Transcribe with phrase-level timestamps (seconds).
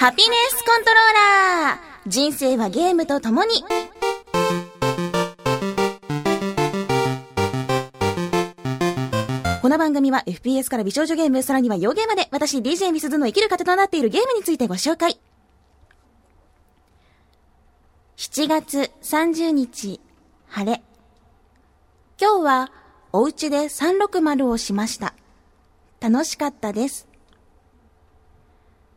[0.00, 1.12] ハピネスコントロー
[1.66, 3.50] ラー人生はゲームと共に
[9.60, 15.18] この番組は FPS から美少女ゲーム、さらには洋ゲーまで私 DJ ミスズの生きる糧となっているゲームについてご紹介。
[18.16, 20.00] 7月30日、
[20.46, 20.80] 晴れ。
[22.20, 22.72] 今日は
[23.12, 25.14] お家で360をしました。
[26.00, 27.07] 楽しかったです。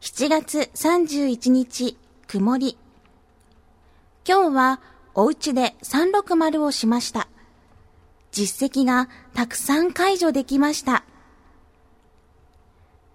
[0.01, 1.95] 7月31日、
[2.25, 2.75] 曇り。
[4.27, 4.81] 今日は
[5.13, 7.27] お家で360をしました。
[8.31, 11.03] 実績がたくさん解除できました。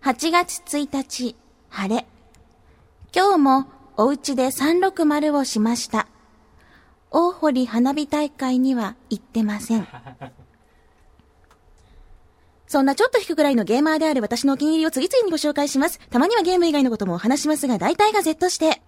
[0.02, 1.34] 8月1日、
[1.70, 2.06] 晴れ。
[3.12, 3.66] 今日も
[3.97, 6.06] お家で360をしました。
[7.11, 9.89] 大堀花火大会には行ってません。
[12.77, 15.98] そんなちょっと引くくらいのゲーマーである私のお気に入りを次々にご紹介します。
[16.11, 18.83] たまにはゲーム以外のこともお話しますが、大体が Z して。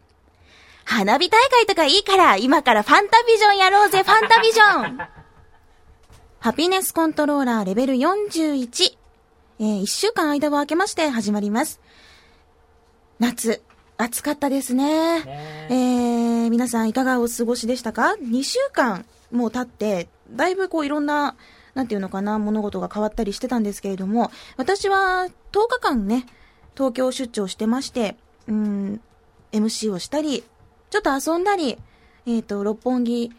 [0.84, 4.99] 花火大会とかいいから、今からファンタビジョンやろうぜ、ファンタビジョン
[6.38, 8.99] ハピネスコントローラーレベル41。
[9.59, 11.80] えー、1週間間を空けまして始まります。
[13.18, 13.62] 夏、
[13.96, 15.24] 暑かったですね。
[15.24, 21.37] ねえー、皆さんいかがお過ごしでしたか ?2 週間もう経って、だいぶこういろんな、
[21.79, 26.26] なんていうのかな、物事が変わったりしてたんですけれども、私は10日間ね、
[26.76, 28.16] 東京出張してまして、
[28.48, 29.01] うん、
[29.52, 30.43] MC をしたり、
[30.90, 31.79] ちょっと遊んだり、
[32.26, 33.30] えっ、と、六本木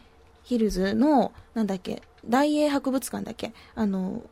[0.44, 4.24] ヒルズの、なんだっけ、大英博物館だっけ、あの、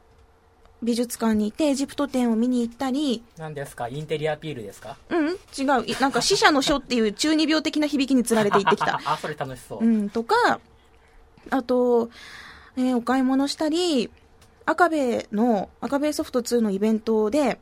[0.81, 3.89] 美術館に行ってエジプト展を見に行ったり、何ですか？
[3.89, 4.95] インテリアアピールですか？
[5.09, 5.35] うん、違う。
[5.85, 9.01] いなんか死者の書っていう中二病的な響きにつられて行ってきた。
[9.03, 9.85] あ、それ楽しそう。
[9.85, 10.61] うん、とか、
[11.49, 12.09] あと、
[12.77, 14.09] えーお買い物したり、
[14.65, 17.59] 赤ベの、赤ベソフト2のイベントで、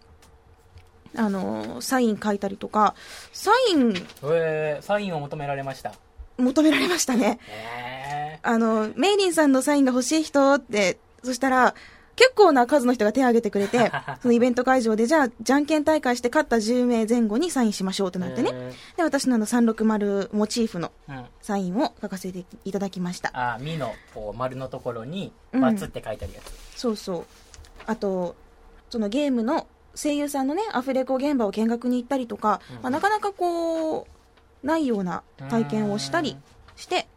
[1.16, 2.95] あのーサイン書いたりとか、
[3.31, 5.94] サインえー、サインを求められました。
[6.38, 7.39] 求められましたね。
[7.49, 11.75] えあの、メイリンさんのサインが欲しい人って、そしたら、
[12.15, 18.51] 結構な数の人が手を挙げてくれて、 そのイベント会場で、じゃあ、じゃんけん大会して勝った10名前後にサインしましょうってー、なってね。
[18.53, 20.91] えで、私のあの360モチーフの。
[21.41, 23.31] サインを書かせていただきました。
[23.33, 26.79] あ、みの、こう、丸のところに、うんバツって書いてあるやつ。
[26.79, 27.25] そうそう。
[27.85, 28.35] あと、
[28.89, 34.07] そのゲームの声優さんのね、アフレコ現場を見学に行ったりとか、うんまあ、なかなかこ
[34.63, 36.37] う、ないような体験をしたり
[36.75, 37.07] して、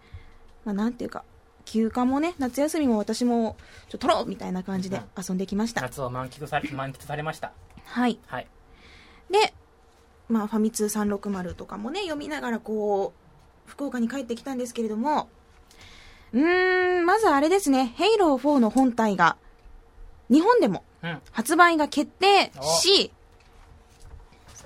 [0.65, 1.25] まあ、なんていうか、
[1.71, 3.57] 休暇もね、夏休みも私も、
[3.91, 5.83] ちょっと取ろうみたいな感じで遊んできました。
[5.83, 7.53] 夏を満喫され、満喫されました。
[7.85, 8.19] はい。
[8.27, 8.47] はい。
[9.31, 9.53] で、
[10.31, 13.13] まあ、ファミ通360とかもね、読みながらこ
[13.67, 15.29] う、福岡に帰ってきたんですけれども、
[16.33, 19.37] うーん、まずあれですね、ヘイロー4の本体が、
[20.31, 21.21] 日本でもうん。
[21.33, 22.51] 発売が決定
[22.83, 23.13] し、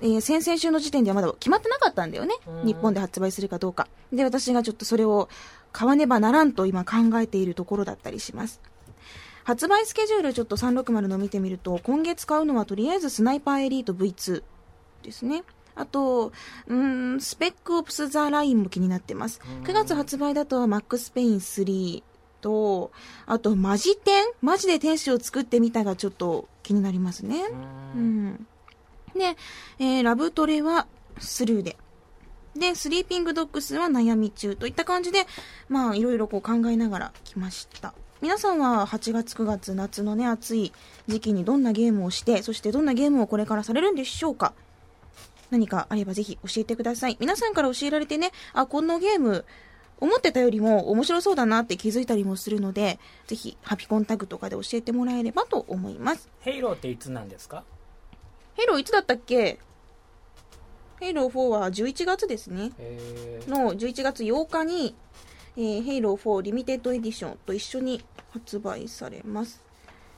[0.01, 2.65] えー先々週の時点ではまだ決まってなかったんだよねう。
[2.65, 3.87] ん日本で発売するかどうか。
[4.11, 5.29] で、私がちょっとそれを
[5.73, 8.61] 買わねばならんと今考えているところだったりします。
[9.43, 14.43] 発売スケジュールちょっと360の見てみると、今月買うのはとりあえずスナイパーエリート V2
[15.03, 15.43] ですね。
[15.75, 16.31] あと、
[16.67, 19.41] うーん、スペックオプスザラインも気になってます。
[19.59, 22.03] うん9月発売だとマックスペイン3
[22.41, 22.91] と、
[23.25, 27.43] あとマジ天マジで天使を作ってみたがちょっと気になりますね。
[27.95, 27.97] う。
[27.97, 28.47] うんん。
[29.15, 29.35] で、
[29.79, 30.87] えーラブトレは
[31.19, 31.77] スルーで。
[32.55, 35.25] で、スリーピングドッグスは悩み中といった感じで、
[35.69, 37.93] まあ、いろいろこう考えながら来ました。
[38.21, 40.71] 皆さんは8月9月夏のね、暑い
[41.07, 44.53] 時期にどんなゲームをして、そしてどんなゲームをこれからされるんでしょうか？
[45.51, 47.17] 何かあればぜひ教えてください。
[47.19, 49.45] 皆さんから教えられてね、あ、このゲーム、
[49.99, 56.29] 思ってたよりも面白そうだなって気づいたりもするので、ぜひハピコンタグとかで教えてもらえればと思います。
[56.39, 57.63] Haloっていつなんですか？
[58.55, 59.59] Haloいつだったっけ？
[61.03, 62.71] Halo 4は11月ですね。
[62.79, 64.95] えー、の11月8日に、
[65.57, 69.61] えー Halo 4リミテッドエディションと一緒に発売されます。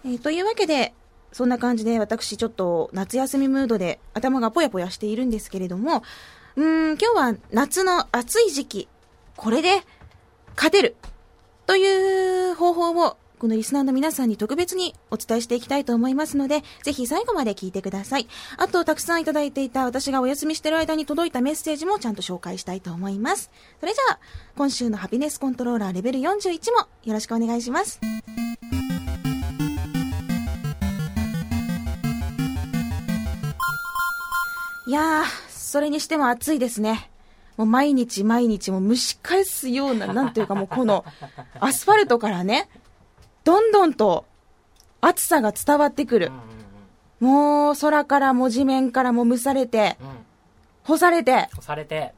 [0.05, 0.93] えーというわけで、
[1.31, 6.03] そんな感じで私ちょっと夏休みムードで頭がぽやぽやしているんですけれども、
[6.55, 8.87] うーん、今日は夏の暑い時期、
[9.37, 9.81] これで
[10.55, 10.95] 勝てる
[11.65, 18.27] という方法をこのリスナーの皆さんに特別にお伝えしていきたいと思いますので、ぜひ最後まで聞いてください。
[18.57, 23.51] あと、たくさんいただいていた私がお休みしてる間に届いたメッセージもちゃんと紹介したいと思います。
[23.79, 24.19] それじゃあ、
[24.55, 27.99] 今週のハピネスコントローラーレベル41もよろしくお願いします。
[34.87, 37.09] いやー、それにしても暑いですね。
[37.57, 41.05] もう毎日毎日も蒸し返すような、なんていうかもうこの
[41.59, 42.69] アスファルトからね、
[43.45, 44.25] どんどんと
[44.99, 46.31] 暑さが伝わってくる
[47.19, 49.97] もう空からも地面からも蒸されて、
[50.83, 52.13] 干されて、干されて、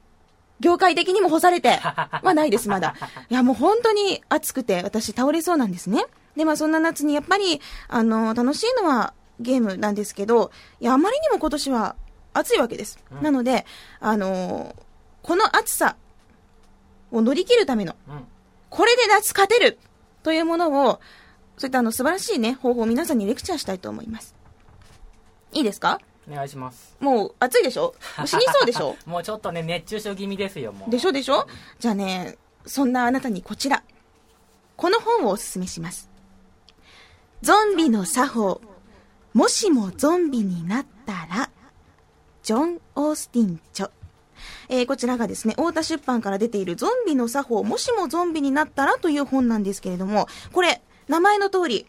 [0.60, 1.70] 業界的にも干されて
[2.24, 2.96] はないです、まだ。
[3.30, 6.06] いや、もう本当に暑くて、私倒れそうなんですね。
[6.36, 11.96] で、まあそんな夏にやっぱり、あの、楽しいのはゲームなんですけど、いや、あまりにも今年は
[12.34, 13.00] 暑いわけです。
[13.12, 13.66] うんなので、
[14.00, 14.76] あの、
[15.22, 15.96] この暑さ
[17.12, 18.28] を乗り切るための、うん。
[18.70, 19.80] これで夏勝てる
[20.28, 21.00] というものを、
[21.58, 24.36] そういったあの素晴らしいね、方法を皆さんにレクチャーしたいと思います。
[25.54, 26.02] いいですか？
[26.30, 26.98] お願いします。
[27.00, 27.96] もう暑いでしょ？
[28.18, 28.98] もう死にそうでしょ？
[29.08, 30.92] もうちょっとね、熱中症気味ですよ、もう。
[30.92, 31.14] でしょ？
[31.14, 31.48] でしょ？
[31.80, 33.84] じゃあね、そんなあなたにこちら。
[34.76, 36.10] この本をおすすめします。
[37.42, 38.62] ゾンビの作法。
[39.34, 41.50] もしもゾンビになったら、
[42.44, 43.90] ジョン・オースティン著。
[44.70, 51.88] えーこちらがですね、太田出版から出ているゾンビの作法、もしもゾンビになったらという本なんですけれども、これ、名前の通り、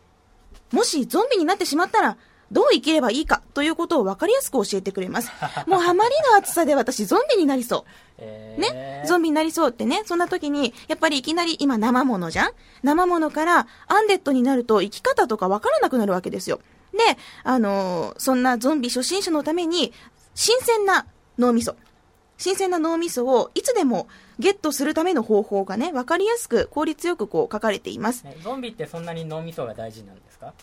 [0.73, 2.17] もしゾンビになってしまったら、
[2.51, 5.31] どう生きればいいかということを分かりやすく教えてくれます。
[5.67, 7.85] もうあまりの暑さで私ゾンビになりそう。
[8.19, 12.53] えーね、ゾンビになりそうってね、そんな時に、やっぱりいきなり今生物じゃん？
[12.83, 16.61] 生物からアンデッドになると生き方とかわからなくなるわけですよ。
[16.93, 16.99] で、
[17.45, 19.93] あのーそんなゾンビ初心者のために、
[20.35, 21.05] 新鮮な
[21.39, 21.77] 脳みそ。
[22.39, 24.09] 新鮮な脳みそをいつでも
[24.39, 28.25] ゲットするための方法がね、わかりやすく効率よくこう書かれています。
[28.25, 30.55] ねゾンビってそんなに脳みそが大事なんですか？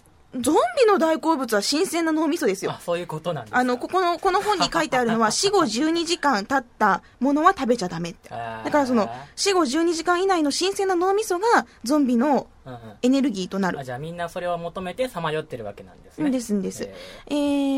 [0.42, 2.80] ゾンビの大好物は新鮮な脳みそですよあ。
[2.80, 8.30] そういうことなんですかあの、ここの、この本に書いてあるのは、 死後12時間経ったものは食べちゃダメって。
[8.30, 13.84] だからその、死後12時間以内の新鮮な脳みそがゾンビのうんうんエネルギーとなるあ。
[13.84, 16.84] じゃあみんなそれを求めてさまよってるわけなんですねですんです。
[17.28, 17.36] ええ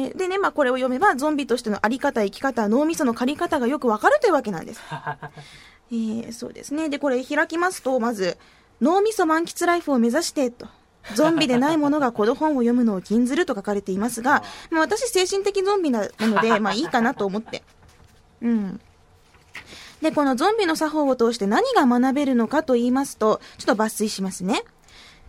[0.08, 4.82] ー、でね、まあこれを読めば、ゾンビとしてのあり方、生き方、脳みその借り方がよくわかるというわけなんです。
[5.92, 6.88] えー、そうですね。
[6.88, 8.38] で、これ開きますと、まず、
[8.82, 10.68] 脳みそ満喫ライフを目指して、と。
[11.16, 17.64] ゾンビでないものがこの本を読むのを禁ずると書かれていますが、 まあ、私精神的ゾンビななので、まあいいかなと思って。
[18.42, 18.82] うん。
[20.02, 24.64] で、このゾンビの作法を通して何が学べるのかと言いますと、ちょっと抜粋しますね。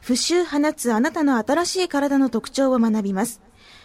[0.00, 3.40] 不臭放つあなたの新しい体の特徴を学びます。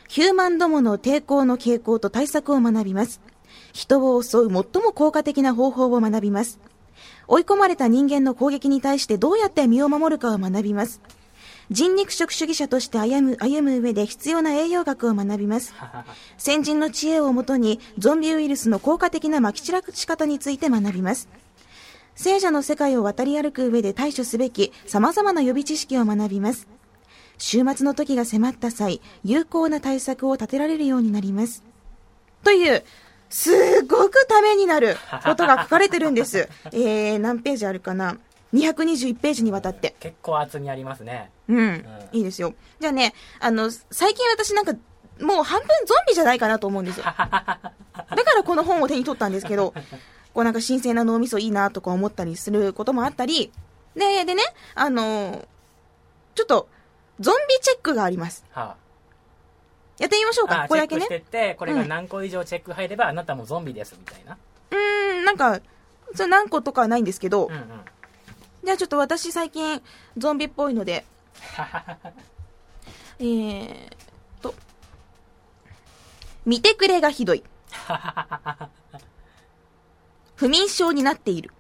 [0.07, 3.21] ヒューマンどもの抵抗の傾向と対策を学びます。
[3.71, 4.63] 人を襲う最も
[4.94, 6.59] 効果的な方法を学びます。
[7.27, 11.01] 追い込まれた人間の攻撃に対してどうやって身を守るかを学びます。
[11.71, 15.74] 人肉食主義者として歩む、歩む上で必要な栄養学を学びます。
[16.38, 21.30] 先人の知恵をもとに、ゾンビウイルスの効果的な撒き散らし方について学びます。
[22.15, 26.68] 聖者の世界を渡り歩く上で対処すべき様々な予備知識を学びます。
[27.38, 31.63] 週末の時が迫った際、有効な対策を立てられるようになります。
[32.44, 32.83] という、
[33.30, 34.95] すごくためになる
[35.25, 36.48] ことが書かれてるんです。
[36.71, 38.18] えー、何ページあるかな
[38.53, 39.95] ?221 ページにわたって。
[40.00, 41.85] 結構厚みありますねうん。
[42.11, 42.53] いいですよ。
[42.79, 44.73] じゃあね、あの、最近私なんか、
[45.19, 47.03] もう半分ゾンビじゃないかなと思うんですよ。
[47.05, 47.61] だか
[48.35, 49.73] らこの本を手に取ったんですけど、
[50.33, 53.51] こうなんか新鮮な脳みそいいなとか思ったりすることもあったり、
[53.95, 55.47] で、でね、あの
[56.35, 56.67] ちょっと、
[57.19, 58.44] ゾンビチェックがあります。
[58.51, 58.75] は
[59.99, 60.61] やってみましょうか。
[60.61, 61.31] ああこれだけねチェックし。
[61.31, 64.38] てってこれが何個以上チェック入ればあなたもゾンビですみたいな
[64.71, 65.61] うーん、なんか、
[66.15, 67.61] それ何個とかはないんですけど、うんうん
[68.63, 69.81] じゃあちょっと私最近
[70.18, 71.06] ゾンビっぽいので、
[73.19, 73.98] えーっ
[74.42, 74.56] と、
[76.45, 77.44] 見てくれがひどい。
[80.36, 81.52] 不眠症になっている。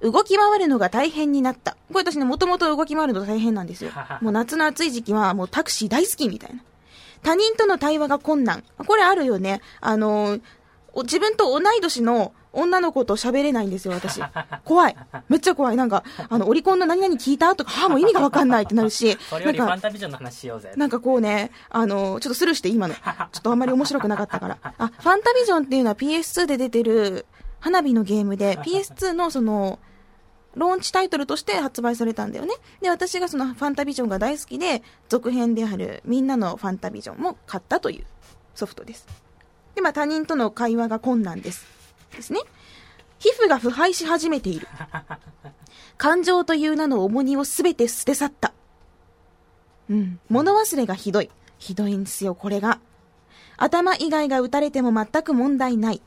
[0.00, 1.76] 動き回るのが大変になった。
[1.92, 3.90] これ私ね、もともと動き回るの大変なんですよ。
[4.20, 6.62] もう夏の暑い時期はもうタクシー大好きみたいな。
[7.22, 8.62] 他人との対話が困難。
[8.86, 9.60] これあるよね。
[9.80, 10.38] あの
[10.94, 14.20] 自分と同い年の女の子と喋れないんですよ、私。
[14.64, 14.96] 怖い。
[15.28, 15.76] めっちゃ怖い。
[15.76, 19.16] なんか、あの、オリコンの何々聞いたとか、はあ、もう意味がわかんないってなるし。
[19.28, 22.94] それよりファンタビジョンの話しようぜなんかこうね、あの、ちょっとスルーして今の。
[22.94, 23.00] ちょ
[23.38, 24.58] っとあんまり面白くなかったから。
[24.62, 27.26] あ、ファンタビジョンっていうのは PS2 で出てる
[27.60, 29.78] 花火のゲームで、PS2 のその、
[30.54, 32.54] ローンチタイトルとして発売されたんだよね。
[32.80, 38.04] で、私がそのファンタビジョンが大好きで、続編であるみんなのファンタビジョンも買ったという
[38.54, 39.06] ソフトです。
[39.74, 41.73] で、まあ他人との会話が困難です。
[42.14, 42.40] ですね。
[43.18, 44.68] 皮膚が腐敗し始めている。
[45.96, 48.52] 感情という名の重荷をすべて捨て去った。
[49.88, 50.20] うん。
[50.28, 51.30] 物忘れがひどい。
[51.58, 52.80] ひどいんですよ、これが。
[53.56, 56.02] 頭以外が打たれても全く問題ない。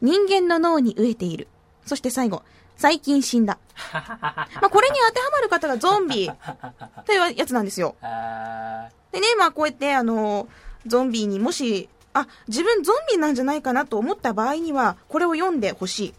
[0.00, 1.48] 人間の脳に飢えている。
[1.86, 2.42] そして最後、
[2.76, 3.58] 最近死んだ。
[3.92, 6.30] まあ、これに当てはまる方がゾンビ
[7.06, 7.96] というやつなんですよ。
[8.02, 10.48] あでね、まあこうやってあの、
[10.86, 16.14] ゾンビにもし、あ、自分ゾンビなんじゃないかなと思った場合には、これを読んでほしい。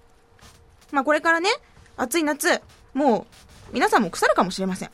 [0.91, 1.49] まあこれからね、
[1.97, 2.61] 暑い夏、
[2.93, 3.25] も
[3.71, 4.91] う、皆さんも腐るかもしれません。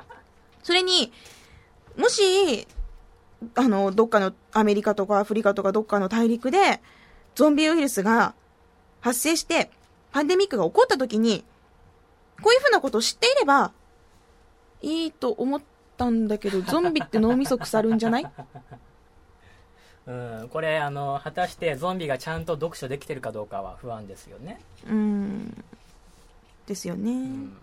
[0.62, 1.12] それに、
[1.96, 2.66] もし、
[3.54, 6.80] あの、どっかのアメリカとかアフリカとかどっかの大陸で、
[7.34, 8.34] ゾンビウイルスが
[9.00, 9.70] 発生して、
[10.12, 11.44] パンデミックが起こった時に、
[12.42, 13.72] こういうふうなことを知っていれば、
[14.80, 15.60] いいと思っ
[15.96, 18.32] たんだけど、ゾンビって脳みそ腐るんじゃない？
[20.06, 20.12] う
[20.44, 25.64] ん、これあの果たしてゾンビがちゃんと読書できてるかどうかは不安ですよね、うーん。
[26.66, 27.10] ですよね。
[27.10, 27.58] うん、で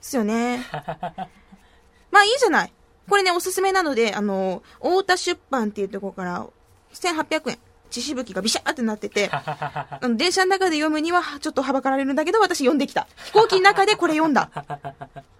[0.00, 0.58] すよね。
[2.10, 2.72] まあいいじゃない。
[3.08, 6.46] これね、おすすめなので、あの、太田出版っていうところから、
[6.92, 7.58] 1800円。
[7.90, 13.06] 血しぶきがビシャーってなってて、あ の電車の中で読むにはちょっとはばかられるんだけど、私読んできた。
[13.26, 14.50] 飛行機の中でこれ読んだ。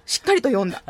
[0.06, 0.82] しっかりと読んだ。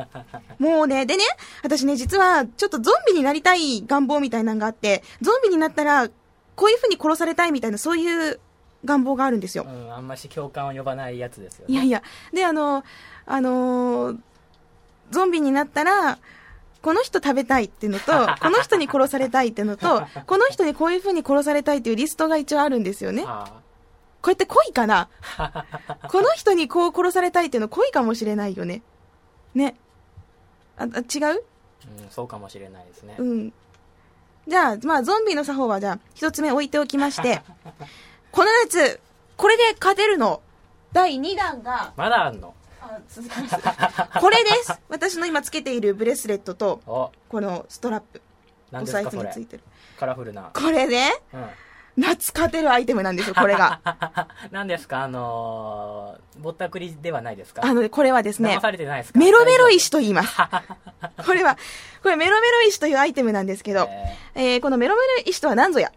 [0.59, 1.25] もうね、でね、
[1.63, 6.09] 私ね、実はちょっとゾンビになりたい願望みたいなのがあって、ゾンビになったら、
[6.55, 8.41] こういう風に殺されたいみたいな、そういう
[8.85, 9.71] 願望があるんですよう。
[9.71, 12.85] ん、あんまし共感を呼ばないやつですよねいやいや、で、あの、
[13.27, 14.19] あのー
[15.11, 16.19] ゾンビになったら、
[16.83, 23.23] この人食べたいっていうのと、 この人に殺されたいっていうのと、この人にこういう風に殺されたいっていうリストが一応あるんですよね。
[23.23, 23.63] こあ
[24.27, 25.09] うやって恋かな？
[26.09, 28.83] この人にこう殺されたいっていうの恋かもしれないよね。
[29.55, 29.77] ね。
[30.77, 31.25] あ、あ違う？
[31.25, 31.31] あ
[32.03, 33.53] うん、そうかもしれないですね、うん。
[34.49, 37.43] じゃあ、まあ、ゾンビの作法はじゃあ、一つ目置いておきまして、
[38.33, 39.01] このやつ、
[39.37, 40.41] これで勝てるの？
[40.93, 42.55] 第2弾が、まだあんの？
[44.21, 44.73] これです。
[44.89, 48.21] 私の今つけているブレスレットと、おこのストラップ。
[48.71, 49.63] 何お財布についてる。
[49.99, 51.47] カラフルな、これね、うん、
[51.97, 53.81] 夏勝てるアイテムなんですよ、これが。
[54.51, 57.63] 何ですかあのー、ぼったくりではないですか？
[57.65, 58.51] あの、これはですね
[59.19, 60.37] メロメロ石と言います。
[61.25, 61.57] これは、
[62.03, 63.89] これメロメロ石というアイテムなんですけど、
[64.35, 65.93] ええーこのメロメロ石とは何ぞや。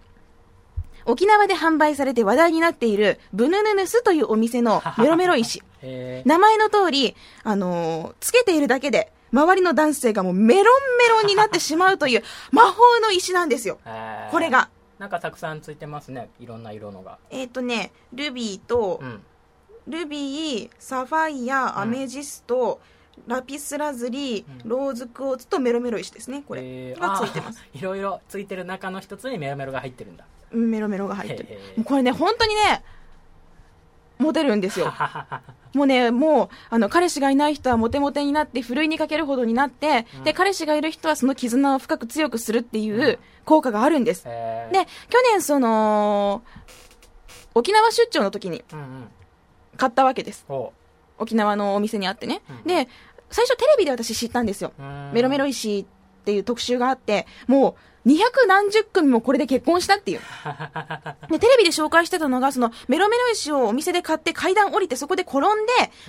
[1.05, 5.63] 沖縄で販売されて話題になっているブヌヌヌスというお店のメロメロ石。
[5.81, 13.79] 名前の通り、あのーつけているだけで、周りの男性がもうメロンメロンになってしまうという 魔法の石なんですよ。
[14.31, 14.69] これが。
[14.98, 16.29] なんかたくさんついてますね。
[16.39, 17.19] いろんな色のが。
[17.29, 19.24] えっ、とね、ルビーとう、ん。
[19.88, 22.81] ルビー、サファイア、アメジスト、
[23.25, 24.69] ラピスラズリ、うん。
[24.69, 26.62] ローズクォーツとメロメロ石ですね、これ。
[26.63, 27.00] えー。
[27.00, 27.63] がついてます。
[27.74, 30.25] いろいろついてる中の一つにメロメロが入ってるんだ。
[30.51, 31.83] うんメロメロが入ってる。
[31.86, 32.83] これね、本当にね、
[34.19, 34.93] モテるんですよ。
[35.73, 44.23] もうね、もう、あの、彼氏がいない人はモテモテになって、ふるいにかけるほどになって、うんで、彼氏がいる人はその絆を深く強くするっていう効果があるんです。
[44.27, 46.43] えーで、去年その、
[47.55, 49.07] 沖縄出張の時にうんうん
[49.77, 50.45] 買ったわけです。
[50.49, 50.73] お
[51.17, 52.41] 沖縄のお店にあってね。
[52.49, 52.89] うんで、
[53.31, 54.73] 最初テレビで私知ったんですよ。
[54.77, 55.85] うんメロメロ石っ
[56.25, 57.75] ていう特集があって、もう、
[58.06, 60.22] 二百何十組もこれで結婚したっていう。
[61.29, 65.41] で、テレビで紹介してたのが、その、メロメロ石をお店で買って階段降りてそこで転ん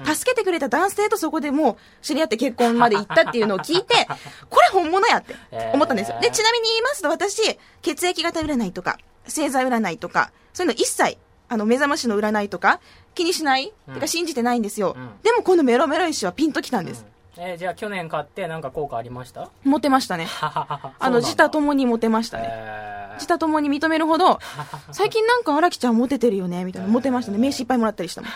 [0.05, 4.07] で、助けてくれた男性とそこでもう知り合って結婚まで行ったっていうのを聞いて、
[4.49, 5.35] これ本物やって
[5.73, 6.19] 思ったんですよ。
[6.21, 11.19] で、ちなみに言いますと私、血液型占いとか、星座占いとか、そういうの一切、
[11.49, 12.81] あの、目覚ましの占いとか、
[13.15, 14.95] 気にしない、うんてか信じてないんですよ。
[14.97, 17.05] うんでもこのメロメロ石はピンときたんです。
[17.05, 19.49] うんえーじゃあ去年買ってなんか効果ありました？
[19.65, 20.27] モテましたね。
[20.41, 22.43] あの、自他ともにモテましたね。
[22.49, 24.39] ね自他ともに認めるほど、
[24.93, 26.89] 最近なんか荒木ちゃんモテてるよね、みたいな。
[26.89, 27.39] モテましたね。
[27.39, 28.31] 名刺いっぱいもらったりしたもん。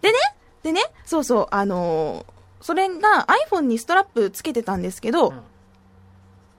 [0.00, 0.18] でね、
[0.64, 2.24] でね、そうそう、あのー
[2.62, 5.32] それが iPhone にストラップつけてたんですけど、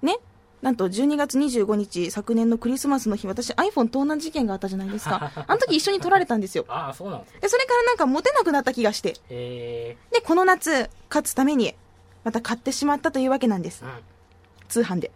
[0.02, 0.18] ね、
[0.62, 5.32] なんと12月25日、昨年のクリスマスの日、私 iPhone 盗難事件があったじゃないですか。
[5.48, 6.66] あの時一緒に撮られたんですよ。
[6.68, 9.16] ああそうなんでそれからなんかモテなくなった気がして。
[9.30, 11.76] えで、この夏、勝つために、
[12.24, 13.88] また買ってしまったというわけなんですー。
[13.88, 13.92] うん
[14.72, 15.12] 通販で。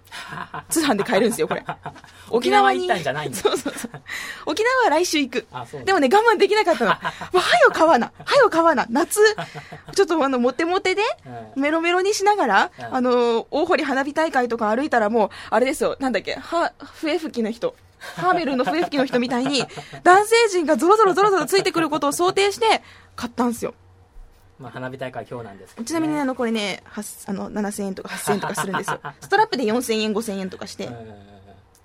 [0.69, 1.63] 通販で買えるんですよ、これ。
[2.29, 3.91] 沖縄行ったんじゃないんだそうそうそう。
[4.45, 5.47] 沖縄は来週行く。
[5.85, 6.91] でもね、我慢できなかったの。
[6.91, 6.97] も
[7.35, 8.11] う、はよ買わな。
[8.25, 8.85] はよ買わな。
[8.89, 9.19] 夏、
[9.95, 17.75] ちょっとあの、モテモテで、うんメロメロにしながら、うんあの、大堀花火大会とか歩いたらもう、あれですよ、なんだっけ、は、笛吹きの人。
[18.17, 19.65] ハーベルの笛吹きの人みたいに、
[20.03, 22.83] 男性陣がゾロゾロゾロゾロついてくることを想定して、
[23.15, 23.73] 買ったんですよ。
[24.59, 26.81] まあ花火大会今日なんですけどねちなみにあの、これね、
[27.25, 28.99] あの、7000円とか8000円とかするんですよ。
[29.21, 31.13] ストラップで4000円、5000円とかしてうん、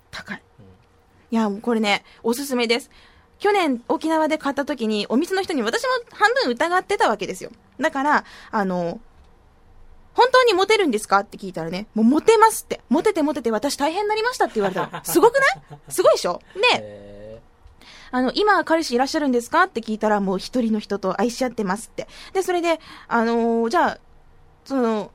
[0.09, 0.41] 高い。
[1.31, 2.89] いや、もうこれね、おすすめです。
[3.39, 7.51] 去年沖縄で買った時にお店の人に私も半分疑ってたわけですよ。
[7.79, 8.99] だから、あの、
[10.13, 12.81] 本当にモテるんですかって聞いたらね、もうモテますって。
[12.89, 15.03] モテてモテて私大変になりましたって言われたの。
[15.05, 15.61] すごくない？
[15.89, 16.41] すごいでしょ？
[16.55, 17.20] で、え
[18.11, 19.63] あの、今彼氏いらっしゃるんですか？
[19.63, 22.07] って聞いたらもう一人の人と愛し合ってますって。
[22.33, 23.97] で、それで、あのーじゃあ、
[24.65, 25.11] その、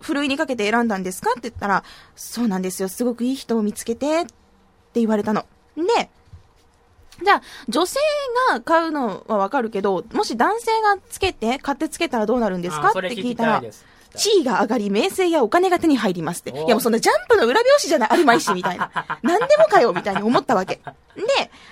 [0.00, 1.30] ふるいにかけて選んだんですか？
[1.30, 2.88] って言ったら、そうなんですよ。
[2.88, 4.32] すごくいい人を見つけて、って
[4.94, 5.46] 言われたの。
[5.76, 6.10] で、
[7.24, 7.98] じゃあ、女性
[8.50, 12.90] が買うのはわかるけど、もし男性がつけて、買ってつけたらどうなるんですか？
[12.90, 13.62] って聞聞いたら
[14.14, 16.50] 地位が上がり、名声やお金が手に入りますって。
[16.50, 18.90] いおやもうそんなジャンプの裏表紙じゃない、あるまいし、みたいな。
[19.22, 20.76] なんでもかよ、みたいに思ったわけ。
[20.76, 20.82] で、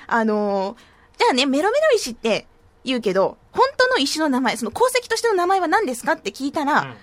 [0.07, 0.77] あのー
[1.19, 2.47] じゃあね、メロメロ石って
[2.85, 6.95] 言うけど、本当の石の名前、その鉱石としての名前は何ですかって聞いたら、うん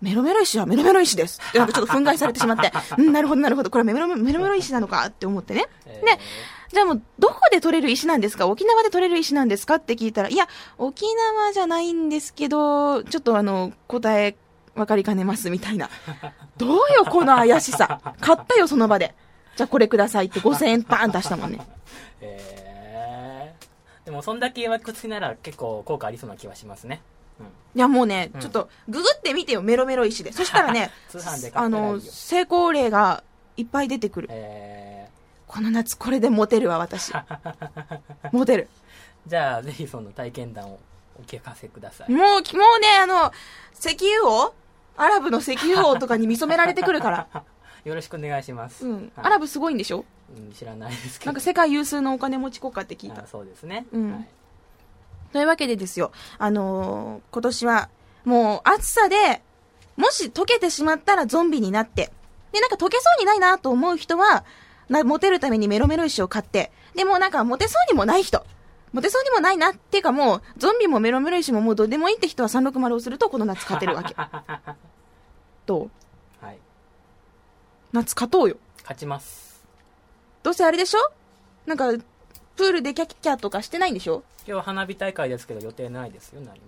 [0.00, 1.40] メロメロ石はメロメロ石です。
[1.56, 5.66] なんかちょっと憤慨されてしまって、 うん、なるほどなるほど、これはメロメロメロメロ石なのかって思ってね。
[5.86, 6.20] えーで、
[6.72, 8.46] じゃあもう、どこで取れる石なんですか？
[8.46, 9.74] 沖縄で取れる石なんですか？
[9.74, 10.46] って聞いたら、いや、
[10.78, 11.04] 沖
[11.36, 14.36] 縄じゃないんですけど、ちょっとあの、答え、
[14.78, 15.90] 分かりかねますみたいな。
[16.56, 18.00] どうよ、この怪しさ。
[18.20, 19.14] 買ったよ、その場で。
[19.56, 21.60] じゃあこれくださいって5000円バーン出したもんね。
[22.22, 22.58] えー
[24.08, 27.02] でもそんだけ曰くつきなら結構効果ありそうな気はしますね、
[27.38, 30.32] うん、いや、もうね、うんちょっと、ググってみてよ、メロメロ石で。
[30.32, 30.90] そしたらね
[31.52, 33.22] あの、成功例が
[33.58, 34.28] いっぱい出てくる。
[34.30, 35.10] え
[35.46, 37.12] この夏これでモテるわ、私。
[38.32, 38.68] モテる。
[39.26, 40.80] ーじゃあぜひその体験談を
[41.20, 42.42] お聞かせくださいもう、もうね、
[43.02, 43.30] あの、
[43.78, 44.54] 石油王
[44.98, 47.28] アラブの石油王とかに見初められてくるから。
[47.84, 49.12] よろしくお願いします、うん。
[49.16, 49.26] はい。
[49.26, 50.04] アラブすごいんでしょ？
[50.36, 51.28] うん知らないですけど。
[51.30, 53.22] なんか世界有数のお金持ち国家って聞いた。
[53.22, 53.26] あ。
[53.26, 54.12] そうですね、うん。
[54.12, 54.28] はい。
[55.32, 57.88] というわけでですよ、あのー今年は、
[58.24, 59.42] もう暑さで、
[59.96, 62.12] もし溶けてしまったらゾンビになって、
[62.52, 64.44] で、なんか溶けそうにないなと思う人は、
[64.88, 68.44] なモテるためにメロメロ石を買って、でもなんかモテそうにもない人、
[68.92, 74.14] モテそうにもないなっていうかもう、ゾンビもメロメロ石ももうどうでもいいって人は360をするとこの夏勝てるわけ。
[75.66, 75.90] どう？
[76.44, 76.58] はい。
[77.92, 78.56] 夏勝とうよ。
[78.82, 79.64] 勝ちます。
[80.42, 80.98] どうせあれでしょ？
[81.66, 81.92] なんか、
[82.56, 84.22] プールでキャキャとかしてないんでしょ？
[84.46, 86.62] 今日花火大会ですけど予定ないですよ何も。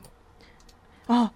[1.08, 1.32] あ、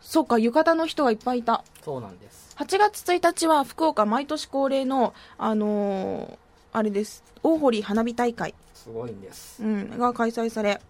[0.00, 1.62] そっか、浴衣の人がいっぱいいた。
[1.84, 2.54] そうなんです。
[2.58, 6.38] 8月1日は福岡毎年恒例の、あのー
[6.72, 9.62] あれです、大堀花火大会、すごいんです。
[9.62, 10.80] うん、が開催され、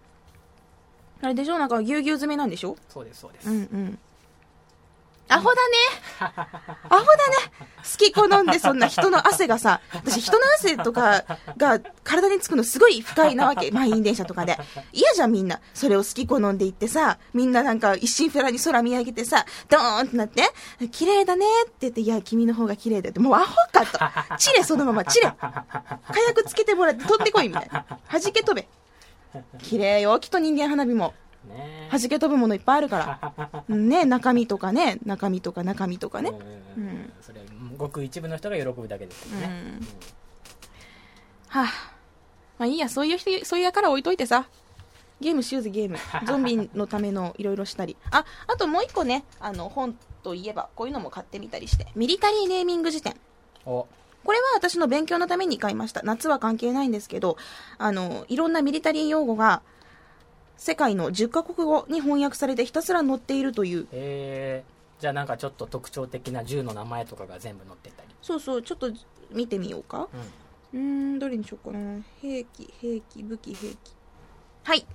[1.21, 1.57] あれでしょ？
[1.57, 2.77] なんかぎゅうぎゅう詰めなんでしょ？
[2.89, 3.99] そうですそうです、うんうん。
[5.31, 5.77] アホだね。
[6.19, 7.05] アホだね。
[7.77, 11.23] 好き好んでそんな人の汗がさ、私人の汗とか
[11.57, 13.71] が体につくのすごい不快なわけ。
[13.71, 14.57] 満員電車とかで。
[14.91, 15.61] 嫌じゃんみんな。
[15.73, 20.43] それを好き好んで言ってさ、みんななんか一心不乱に空見上げてさ、ドーンってなって、
[20.91, 24.37] 綺麗だねって言って、いや、君の方が綺麗だよって、もうアホかと。
[24.37, 25.33] チレそのまま、チレ。
[25.39, 27.85] 火薬つけてもらって取ってこいみたいな。
[28.11, 28.67] 弾け飛べ。
[29.59, 31.13] 綺麗よ、きっと人間花火も。
[31.47, 33.63] ね弾け飛ぶものいっぱいあるから。
[33.69, 36.31] うんね、中身とかね、中身とか中身とかね。
[36.77, 37.45] うんうんそれは
[37.77, 39.47] ごく一部の人が喜ぶだけですよね、
[39.79, 39.87] うん
[41.47, 41.65] はあ。
[42.59, 44.47] まあいいや、そういう人、そういうやから置いといてさ。
[45.19, 45.97] ゲームしようぜ、ゲーム。
[46.25, 47.97] ゾンビのためのいろいろしたり。
[48.09, 51.87] あ、あともう一個ね、あの、本といえば、こういうのも買ってみたりして。
[51.95, 53.15] ミリタリーネーミング辞典。
[53.65, 53.85] お
[54.23, 56.01] これは私の勉強のために買いました。
[56.03, 57.37] 夏は関係ないんですけど、
[57.77, 59.61] あの、いろんなミリタリー用語が、
[60.61, 68.91] 世界の10カ国語に翻訳されてひたすら載っているというえー、じゃあなんかちょっと特徴的な銃の名前とかが全部載ってたり、そうそう、ちょっと
[69.31, 70.07] 見てみようか。
[70.73, 72.03] うん、うーん、どれにしようかな。
[72.21, 73.77] 兵器、兵器、武器、兵器。
[74.63, 74.85] はい。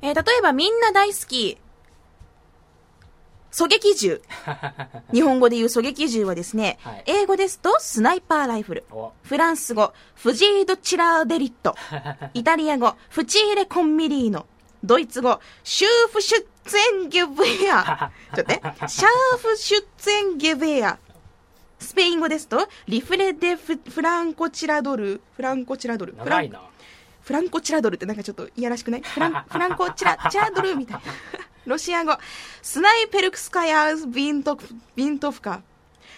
[0.00, 1.58] えー例えばみんな大好き、
[3.50, 4.22] 狙撃銃。
[5.12, 8.84] 日本語で言う狙撃銃はですね、はい英語ですとスナイパーライフル。
[8.92, 11.74] おフランス語、フジード・チラーデリット。
[12.32, 14.46] イタリア語、フチーレ・コンミリーノ。
[14.84, 18.10] ドイツ語、シューフシュッツェンゲベア。
[18.34, 18.60] ちょっとね。
[18.88, 20.98] シャーフシュッツェンゲベア。
[21.78, 25.20] スペイン語ですと、リフレ・デ・フフランコ・チラドル。
[25.36, 26.12] フランコ・チラドル。
[26.12, 26.60] フラン長いな
[27.22, 29.02] フランコ・チラドルってなんかちょっといやらしくない？
[29.02, 31.02] フラン フランコ・チラ、チラドルみたいな。
[31.66, 32.16] ロシア語。
[32.60, 34.66] スナイペルクスカヤビントフ、
[34.96, 35.62] ビントフカ。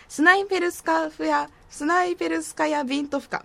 [0.08, 3.44] スナイペルスカフヤ、スナイペルスカヤビントフカ。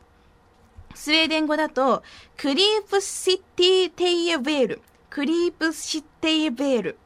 [0.95, 2.03] スウェーデン語だと、
[2.38, 4.82] クリープシティテイエベール。
[5.19, 6.97] クリープシテイエベール。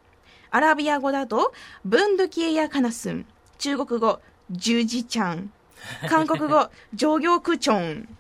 [0.52, 1.52] アラビア語だと、
[1.84, 3.26] ブンドキエヤカナスン。
[3.58, 4.22] 中国語、
[4.52, 5.52] ジュジチャン。
[6.08, 8.18] 韓国語、 ジョギョクチョン。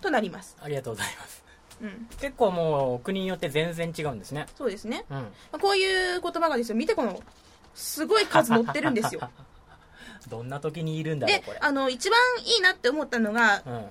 [0.00, 0.56] となります。
[0.62, 1.44] ありがとうございます
[1.82, 2.08] うん。
[2.20, 5.04] 結構もう国によって全然違うんですねそうですね。
[5.10, 5.26] うん
[5.58, 7.20] こういう言葉がですよ、見てこの、
[7.74, 9.28] すごい数載ってるんですよ。
[10.30, 13.90] どんな時にいるんだろうでこれ、あの、一番いいなって思ったのが、うん、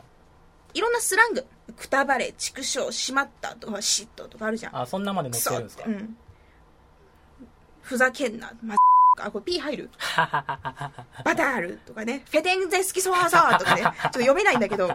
[0.75, 1.45] いろんなスラング。
[1.75, 4.77] くたばれ、畜生、しまったとか、シットとかあるじゃん。
[4.81, 5.33] あそんなまで。
[5.33, 5.83] 載ってるんですか？
[5.88, 6.17] うん。
[7.81, 8.75] ふざけんな、ま
[9.19, 9.89] あ、これ P 入る？
[10.17, 14.89] バタールとかね、フェテンゼスキソワーザーとかね、ちょっと読めないんだけど、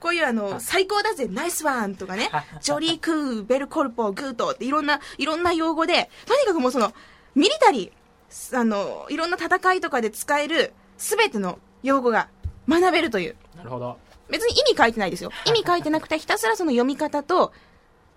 [0.00, 6.92] こういうあの、最高だぜ、ナイスワンとかね、 ジョリークー、ベルコルポ、グートっていろんな、いろんな用語で、とにかくもうその、
[7.34, 12.28] ミリタリー、あの、いろんな戦いとかで使える、すべての用語が
[12.68, 13.36] 学べるという。
[13.56, 13.98] なるほど
[14.32, 15.30] 別に意味書いてないですよ。
[15.46, 17.52] 意味書いてなくて、ひたすらその読み方と、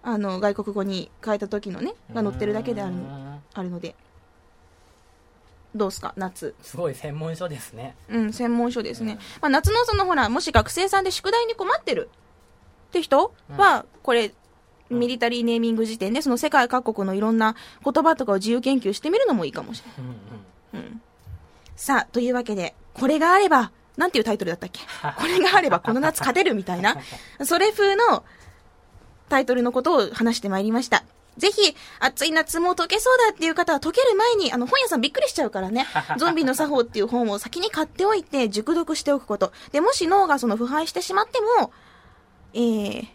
[0.01, 3.95] あの、外国語に変えた時のね、が載ってるだけであるのうんあるので。
[5.75, 6.13] どうすか？
[6.15, 6.55] 夏。
[6.61, 7.95] すごい専門書ですね。
[8.09, 9.13] うん、専門書ですね。
[9.13, 12.09] うんまあ、夏のそのほら、もし学生さんで宿題に困ってる
[12.87, 14.33] って人は、これ、
[14.89, 20.13] ミリタリーネーミング辞典で、その世界各国のいろんな言葉とかを自由研究してみるのもいいかもしれない。
[20.73, 20.87] うんうん。
[20.87, 21.01] うん。
[21.75, 24.79] さあ、というわけで、これがあれば、なんていうタイトルだったっけ？
[25.17, 26.97] これがあればこの夏勝てるみたいな、
[27.45, 28.23] それ風の
[29.29, 31.03] タイトルのことを話してまいりました。
[31.37, 35.85] ぜひ、暑い夏もう解けそうだっていう方は解ける前に、あの、本屋さんびっくりしちゃうからね、
[36.17, 39.51] ゾンビの作法っていう本を先に買っておいて、熟読しておくこと。
[39.73, 41.73] で、もし脳がその腐敗してしまっても、
[42.53, 43.07] えー、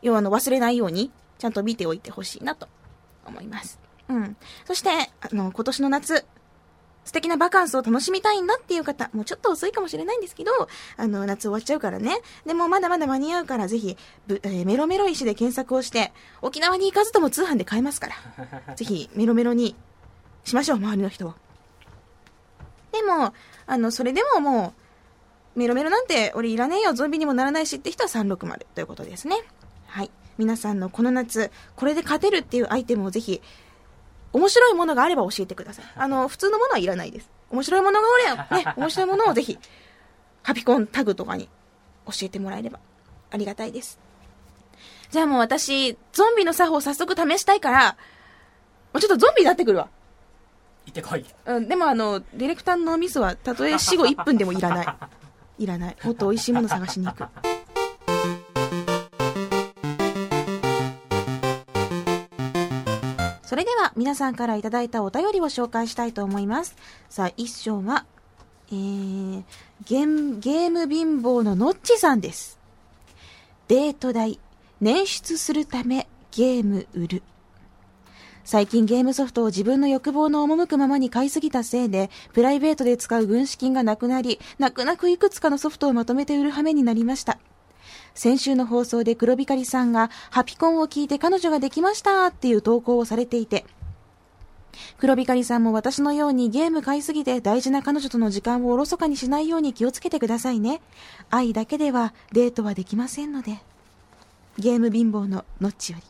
[0.00, 2.68] 要はあの、忘れないように、ちゃんと見ておいてほしいなと
[3.26, 3.78] 思います。
[4.08, 4.36] うん。
[4.66, 6.24] そして、あの、今年の夏、
[7.06, 10.50] 素敵なバカンスを楽しみたいんだっていう方、もうちょっと遅いかもしれないんですけど、
[10.96, 12.18] あの、夏終わっちゃうからね。
[12.44, 18.08] でもまだまだ間に合うから、ぜひ、ぶえーメロメロ石で検索をして、沖縄に行かずとも通販で買えますか
[18.66, 19.76] ら、 ぜひメロメロに
[20.44, 21.34] しましょう、周りの人を。
[22.90, 23.32] でも、
[23.66, 24.74] あの、それでもも
[25.54, 29.36] う、メロメロなんて俺いらねえよ、ゾンビにもならないしって人は360ということですね。
[29.86, 30.10] はい。
[30.38, 33.40] 皆さんのこの夏、これで勝てるっていうアイテムをぜひ、
[34.32, 35.84] 面白いものがあれば教えてください。
[35.96, 37.30] あの、普通のものはいらないです。
[37.50, 39.58] 面白いものがあれば、 ね、面白いものをぜひ、
[40.42, 41.48] ハピコンタグとかに
[42.06, 42.78] 教えてもらえれば
[43.30, 43.98] ありがたいです。
[45.10, 47.96] じゃあもう私、ゾンビの作法を早速試したいから、
[48.92, 49.88] もうちょっとゾンビになってくるわ。
[50.86, 51.24] 行ってこい。
[51.46, 54.86] うん、でもあの、ディレクターのミスは、たとえ死後1分でもいらない。
[55.58, 55.96] いらない。
[56.02, 57.24] もっと美味しいもの探しに行く。
[63.56, 66.76] それでは皆さんからいただいたお便りを紹介したいと思います。
[67.08, 68.04] さあ、一章は、
[68.68, 69.44] えー、
[69.86, 72.60] ゲーム、ゲーム貧乏ののっちさんです。
[73.68, 74.38] デート代、
[74.82, 77.22] 捻出するためゲーム売る。
[78.44, 87.38] 最近ゲームソフトを自分の欲望の赴くままに買いすぎたせいで、プライベートで使う軍資金がなくなり、泣く泣くいくつかのソフトをまとめて売る羽目になりました。
[88.16, 93.64] 先週の放送で黒光さんが、ハピコンを聞いて彼女ができましたっていう投稿をされていて、
[94.98, 100.80] 黒光さんも私のようにゲーム買いすぎて大事な彼女との時間をおろそかにしないように気をつけてくださいね。
[101.30, 103.62] 愛だけではデートはできませんので。
[104.58, 106.04] ゲーム貧乏のノッチより。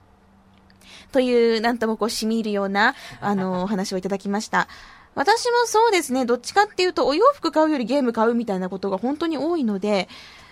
[1.12, 4.68] という、なんともこう、染み入るような、あの、お話をいただきました。
[5.14, 10.08] 私もそうですね、どっちかっていうと、お洋服買うよりゲーム買うみたいなことが本当に多いので、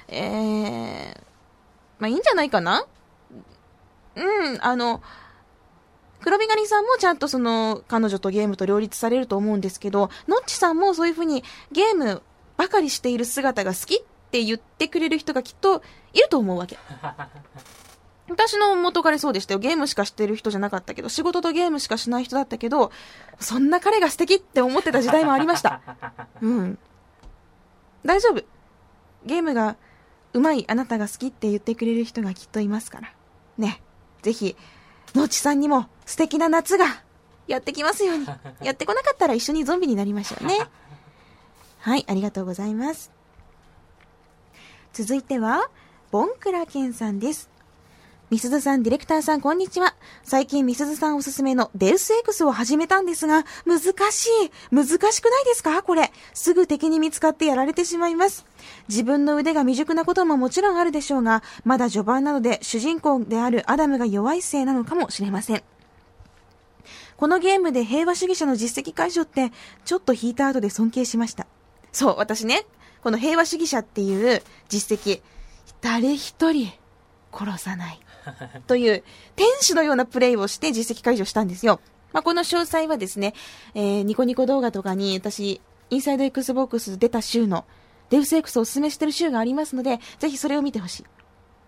[0.08, 1.20] えー、
[2.04, 2.84] まあいいんじゃないかな？
[4.16, 5.02] うん、あの、
[6.20, 12.22] 黒光りさんもちゃんとその、彼女とゲームと両立されると思うんですけど、のっちさんもそういうふうにゲーム
[12.58, 16.78] ばかりしている姿が好きって言ってくれる人がきっといると思うわけ。
[18.28, 19.60] 私の元彼そうでしたよ。
[19.60, 22.92] ゲームしかしてる人じゃなかったけど、仕事とゲームしかしない人だったけど、
[23.40, 25.80] そんな彼が素敵って思ってた時代もありました。
[26.42, 26.78] うん。
[28.04, 28.42] 大丈夫。
[29.24, 29.76] ゲームが
[30.34, 33.12] 上手いあなたが好きって言ってくれる人がきっといますから。
[33.56, 33.80] ね。
[34.22, 34.56] ぜひ、
[35.14, 36.86] のちさんにも素敵な夏が
[37.46, 38.26] やってきますように。
[38.62, 40.58] やってこなかったら一緒にゾンビになりましょうね。
[41.80, 43.12] はい、ありがとうございます。
[44.92, 45.70] 続いては、
[46.10, 47.48] ボンクラケンさんです。
[48.30, 49.94] みすずさん、ディレクターさん、こんにちは。
[50.22, 54.74] 最近、みすずさんおすすめのデウス X を始めたんですが、難しい。
[54.74, 55.82] 難しくないですか？
[55.82, 56.10] これ。
[56.32, 58.46] すぐ敵に見つかってやられてしまいます。
[58.88, 65.62] 自分の腕が未熟なことももちろんあるでしょうが、まだ序盤なので主人公であるアダムが弱いせいなのかもしれません。
[67.18, 69.52] このゲームで平和主義者の実績解除って、
[69.84, 71.46] ちょっと引いた後で尊敬しました。
[71.92, 72.64] そう、私ね、
[73.02, 75.20] この平和主義者っていう実績、
[75.82, 76.72] 誰一人
[77.30, 78.00] 殺さない。
[78.66, 79.02] という、
[79.36, 81.80] 天使のようなプレイをして実績解除したんですよ。
[82.12, 83.34] まあ、この詳細はですね、
[83.74, 85.60] えーニコニコ動画とかに私、
[85.90, 87.64] インサイド XBOX 出た週の
[88.10, 91.04] デウス X をおすすめしてる週がありますので、ぜひそれを見てほしい。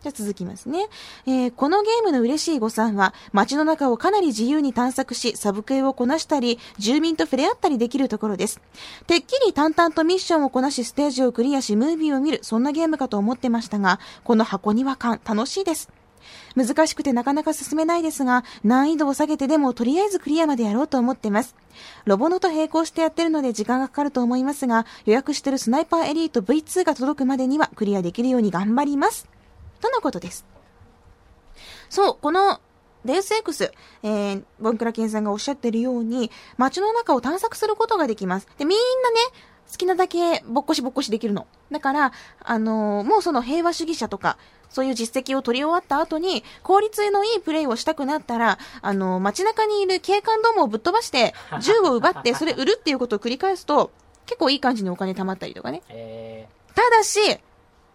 [0.02, 0.86] じゃ続きますね。
[1.26, 8.60] えーこのゲームの嬉しい誤算は、街の中をかなり自由に探索し、サブクエをこなしたり、住民と触れ合ったりできるところです。
[9.08, 15.88] てっきり淡々とミッションをこなし、ステージをクリアし、ムービーを見る、そんなゲームかと思ってましたが、この箱庭感、楽しいです。
[16.56, 21.54] 難しくてなかなか進めないですが、難易度を下げてでもとりあえずクリアまでやろうと思ってます。
[22.06, 29.28] ロボノと並行してやってるので時間がかかると思いますが、予約してるスナイパーエリート V2 が届くまでにはクリアできるように頑張ります。
[29.80, 30.46] とのことです。
[31.90, 32.60] そう、この
[33.04, 38.48] デウス X、えー、ボンクラケンさんがおっしゃってるように、街の中を探索することができます。
[38.58, 39.16] で、みんなね、
[39.70, 41.46] 好きなだけぼっこしぼっこしできるの。
[41.70, 44.38] だから、あのーもうその平和主義者とか、
[44.76, 53.90] そういう実績を取り終わった後に、効率のいいプレイをしたくなったら、あの、街中にいる警官どもをぶっ飛ばして、 銃を奪って、それ売るっていうことを繰り返すと、
[54.26, 55.80] 結構いい感じにお金貯まったりとかね。
[55.88, 57.20] えただし、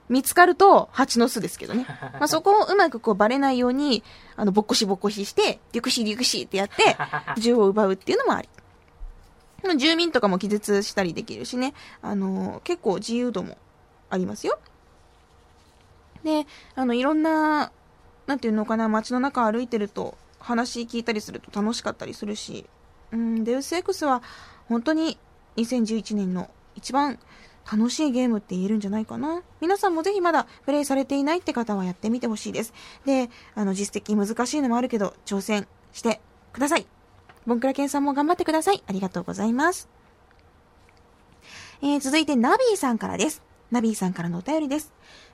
[0.10, 1.86] 見つかると蜂の巣ですけどね。
[2.17, 4.02] まあ、そこをうまくこうバレないように、
[4.36, 6.98] あの、ぼっこしぼっこしして、リュクシリュクシってやって、
[7.38, 8.50] 銃を奪うっていうのもあり。
[9.78, 11.76] 住民とかも気絶したりできるしね。
[12.02, 13.60] あの、結構自由度も
[14.10, 14.58] ありますよ。
[16.23, 17.71] で、あの、いろんな、
[18.27, 22.65] なんていうのかな、街の中歩いてると、話聞いたりすると楽しかったりするし、
[23.12, 24.21] うん、デウス X は
[24.67, 25.17] 本当に
[25.57, 27.19] 2011年の一番
[27.71, 29.43] 楽しいゲームって言えるんじゃないかな。
[29.60, 32.73] 皆さんもぜひまだプレイされていないって方はやってみてほしいです。
[33.05, 36.21] で、あの、実績難しいのもあるけど、挑戦して
[36.53, 36.88] ください。
[37.45, 38.84] ボンクラケンさんも頑張ってください。
[38.88, 39.89] ありがとうございます。
[41.81, 43.43] えー、続いてナビーさんからです。
[43.71, 44.91] ナビーさんからのお便りです。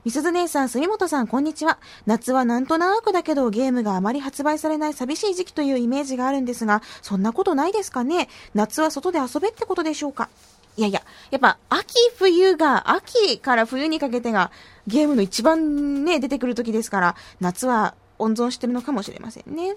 [0.08, 1.76] みすず姉さん、杉本さん、こんにちは。
[2.06, 10.30] 夏はなんとなくだけど、ゲームがあまり発売されない寂しい時期というイメージがあるんですが、そんなことないですかね夏は外で遊べってことでしょうか？
[10.78, 14.50] いやいや、やっぱ秋冬が、秋から冬にかけてが
[14.86, 19.76] ゲームの一番ね、出てくる時ですから、夏は温存してるのかもしれませんね。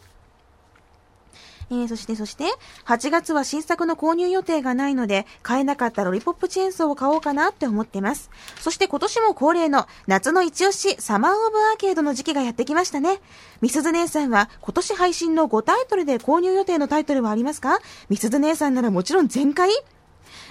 [1.71, 2.43] えー、そしてそして、
[2.85, 8.29] 8月は新作の購入予定がないので、買えなかったロリポップチェーンソーを買おうかなって思ってます。
[8.59, 13.21] そして今年も恒例の夏の一押しサマーオブアーケードの時期がやってきましたね。
[13.61, 17.79] みすず姉さんは今年配信の5タイトルで購入予定のタイトルはありますか？
[18.09, 19.69] みすず姉さんならもちろん全開？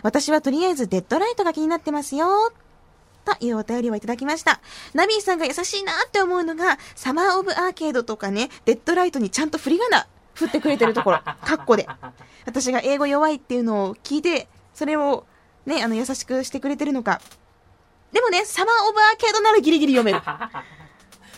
[0.02, 2.52] 私はとりあえずデッドライトが気になってますよ。
[3.26, 4.62] というお便りをいただきました。
[4.94, 11.88] ナビーさんが優しいなって思うのが、サマーオブアーケードとかね、デッドライトにちゃんと振り仮名振ってくれてるところ、 カッコで。
[12.46, 15.26] 私が英語弱いっていうのを聞いて、それを
[15.66, 17.20] ね、あの、優しくしてくれてるのか。
[18.12, 20.22] でもね、サマーオブアーケードならギリギリ読める。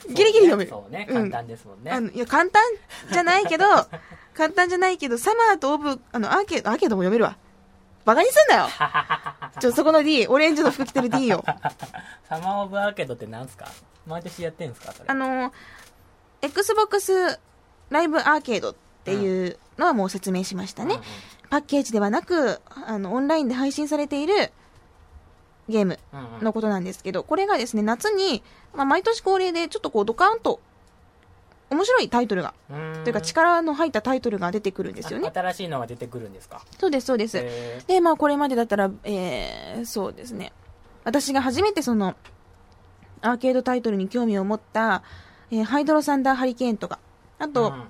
[0.09, 0.71] ギリギリ読める。
[0.71, 1.91] そうね、うん簡単ですもんね。
[1.91, 2.63] あのいや、簡単
[3.11, 3.65] じゃないけど、
[4.35, 7.37] 簡単じゃないけど、サマーとオブ、あの、アーケード、アーケードも読めるわ。
[8.05, 8.69] バカにすんなよ
[9.61, 11.45] ちょ、そこの D、オレンジの服着てる D よ。
[12.29, 13.67] サマーオブアーケードってなんすか？
[14.07, 14.93] 毎年やってんすか？
[14.93, 15.05] それ。
[15.09, 15.53] あの、
[16.41, 17.39] Xbox
[17.93, 18.75] ライブアーケードっ
[19.05, 20.99] ていうのはもう説明しましたね。
[21.51, 24.53] パッケージではなく、あの、オンラインで配信されている
[25.69, 25.99] ゲーム
[26.41, 28.43] のことなんですけど、これがですね、夏に、
[28.75, 30.61] まあ、毎年恒例でちょっとこうドカーンと
[31.71, 32.55] 面白いタイトルが、
[33.05, 35.33] というか力の入ったタイトルが出てくるんですよねあ。
[35.33, 36.63] 新しいのが出てくるんですか？
[36.79, 37.39] そうです、そうです。
[37.39, 40.53] へで、まあこれまでだったら、えー、そうですね。
[41.05, 42.15] 私が初めてその、
[43.21, 45.03] アーケードタイトルに興味を持った、
[45.51, 46.99] えーハイドロサンダーハリケーンとか、
[47.43, 47.85] あーと、うん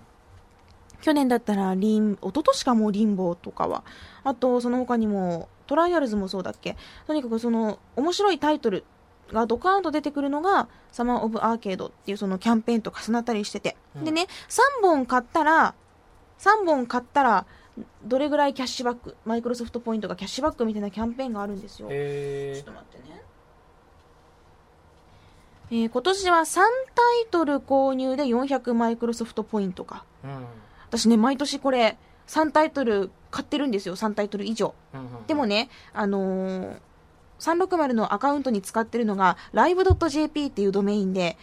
[1.03, 3.83] 去年だったらリン、一昨年かもうリンボーとかは、
[4.23, 6.77] あとその他にも、トライアルズもそうだっけ
[7.09, 8.85] とにかくその、面白いタイトル
[9.33, 13.77] がドカーンと出てくるのが、サマーオブアーケードっていうそのキャンペーンと重なったりしてて。
[13.97, 15.75] うんでね、3本買ったら、
[16.39, 17.47] 3本買ったら、
[18.05, 21.89] どれぐらいキャッシュバック、マイクロソフトポイントがキャッシュバックみたいなキャンペーンがあるんですよ。
[21.89, 23.22] ちょへっと待ってね。
[25.73, 26.67] えー今年は3タイ
[27.31, 30.05] トル購入で400マイクロソフトポイントか。
[30.23, 30.45] ーうん
[30.89, 34.75] 私ね、毎年これ、3タイトル買ってるんですよ、3タイトル以上。
[34.93, 36.77] うんうんでもね、あのー
[37.39, 41.37] 360のアカウントに使ってるのが、live.jp っていうドメインで、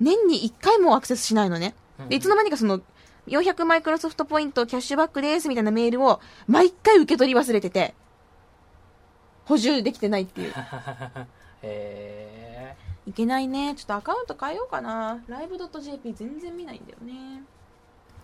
[0.00, 1.74] 年に1回もアクセスしないのね。
[2.10, 2.80] で、いつの間にかその、
[3.28, 7.94] 400マイクロソフトポイントキャッシュバックですみたいなメールを、毎回受け取り忘れてて、
[9.46, 10.52] 補充できてないっていう。
[11.62, 12.45] へ
[13.06, 13.74] いけないね。
[13.76, 15.22] ちょっとアカウント変えようかな。
[15.28, 17.42] live.jp 全然見ないんだよね。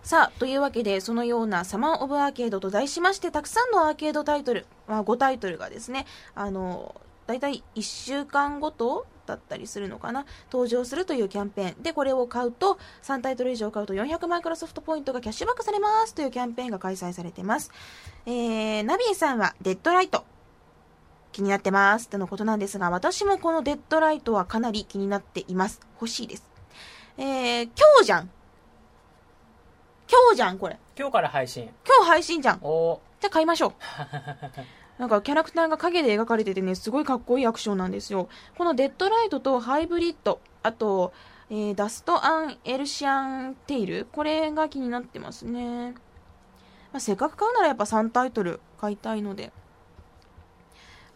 [0.03, 6.93] さあ、というわけで、そのようなサマーオブアーケードと題しまして、たくさんのアーケードタイトル、まあ、5タイトルがですね、あの、
[7.25, 11.83] だいたい1週間ごとだったりするのかな、登場するというキャンペーン。
[11.83, 17.71] で、これを買うと、3タイトル以上買うと400マイクロソフトポイントがキャッシュバックされますというキャンペーンが開催されてます。
[18.25, 20.25] えー、ナビーさんは、デッドライト。
[21.33, 25.81] 気になってますってのことなんですが、私もこのデッドライトはかなり気になっています。
[25.95, 26.47] 欲しいです。
[27.17, 28.29] えー、今日じゃん
[30.09, 30.77] 今日じゃんこれ。
[30.97, 32.59] 今日から配信今日配信じゃん。
[32.61, 33.73] おじゃあ買いましょう。
[35.01, 38.29] なんかキャラクターが影で描かれててね、すごいかっこいいアクションなんですよ。
[38.57, 41.13] このデッドライトとハイブリッド、あと、
[41.49, 45.91] えーダスト・アン・エルシアン・テイル、これが気になってますね。
[46.91, 49.51] まあ、せっかく買うならやっぱ3タイトル買いたいので、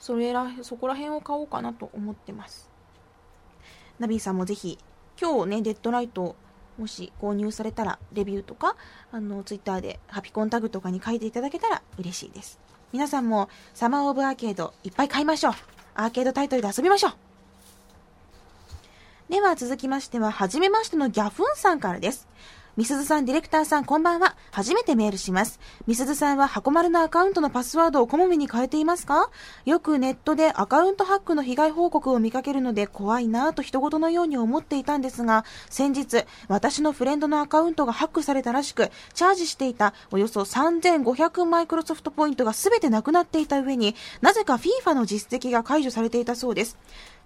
[0.08, 2.70] それら、そこら辺を買おうかなと思ってます。
[4.00, 4.80] ナビーさんもぜひ、
[5.22, 6.38] 今日ね、デッドライト、
[6.78, 8.78] もし購入されたら、レビューとか、
[9.12, 12.58] あの、ツイッターでハピコンタグとかに書いていただけたら嬉しいです。
[12.94, 15.54] 皆さんも、サマーオブアーケードいっぱい買いましょう。
[15.96, 17.14] アーケードタイトルで遊びましょう。
[19.30, 22.30] では続きましては、はじめましてのギャフンさんからです。
[22.78, 24.36] みすずさん、ディレクターさん、こんばんは。
[24.52, 25.60] 初めてメールします。
[25.88, 29.32] みすずさんは、箱丸のアカウントのパスワードをこまめに変えていますか？
[29.66, 46.78] よくネットでアカウントハックの被害報告を見かけるので怖いなぁと人事のように思っていたんですが、先日、私のフレンドのアカウントがハックされたらしく、チャージしていたおよそ3500マイクロソフトポイントが全てなくなっていた上に、なぜか FIFA の実績が解除されていたそうです。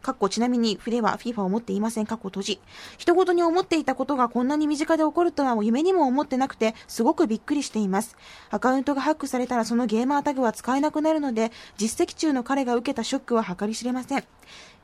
[0.01, 2.07] かっこちなみに筆は FIFA を持っていません。
[2.07, 2.59] かっこ閉じ。
[2.97, 8.17] 人事に思っていたことがこんなに身近で起こるとは夢にも思ってなくて、すごくびっくりしています。
[8.49, 14.23] アカウントがハックされたらそのゲーマータグは使えなくなるので、実績中の彼が受けたショックは計り知れません。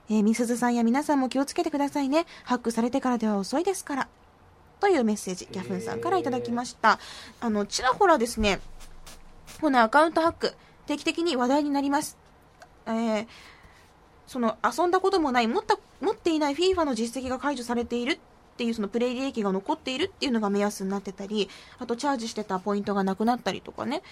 [0.09, 2.25] えー、みすずさんや皆さんも気をつけてくださいね。
[2.43, 4.07] ハックされてからでは遅いですから。
[4.79, 6.99] というメッセージ、ギャフンさんからいただきました。
[7.41, 8.59] あの、ちらほらですね、
[9.59, 10.53] このアカウントハック、
[10.85, 12.15] 定期的に話題になります。
[12.85, 13.27] えー
[14.27, 18.19] その遊んだこともない持った持っていない FIFA の実績が解除されているっ
[18.57, 24.03] ていうそのプレイ利益が残っているっていうのが目安になってたりあとチャージしてたポイントがなくなったりとかね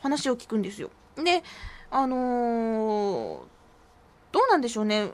[0.00, 0.90] 話を聞くんですよ。
[1.16, 1.42] で
[1.90, 3.58] あのー
[4.30, 5.10] どうなんでしょうね。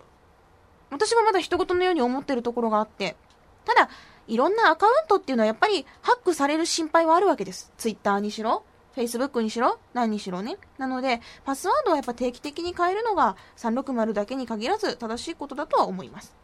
[0.90, 3.16] 私もまだ人事のように思ってるところがあって
[3.64, 3.88] ただ
[4.26, 7.72] いろんなアカウントっていうのはやっぱりハックされる心配はあるわけです。
[7.78, 8.64] Twitter にしろ。
[8.96, 10.56] Facebook にしろ何にしろね。
[10.78, 16.34] なので、パスワードはやっぱ定期的に変えるのが360だけに限らず正しいことだとは思います。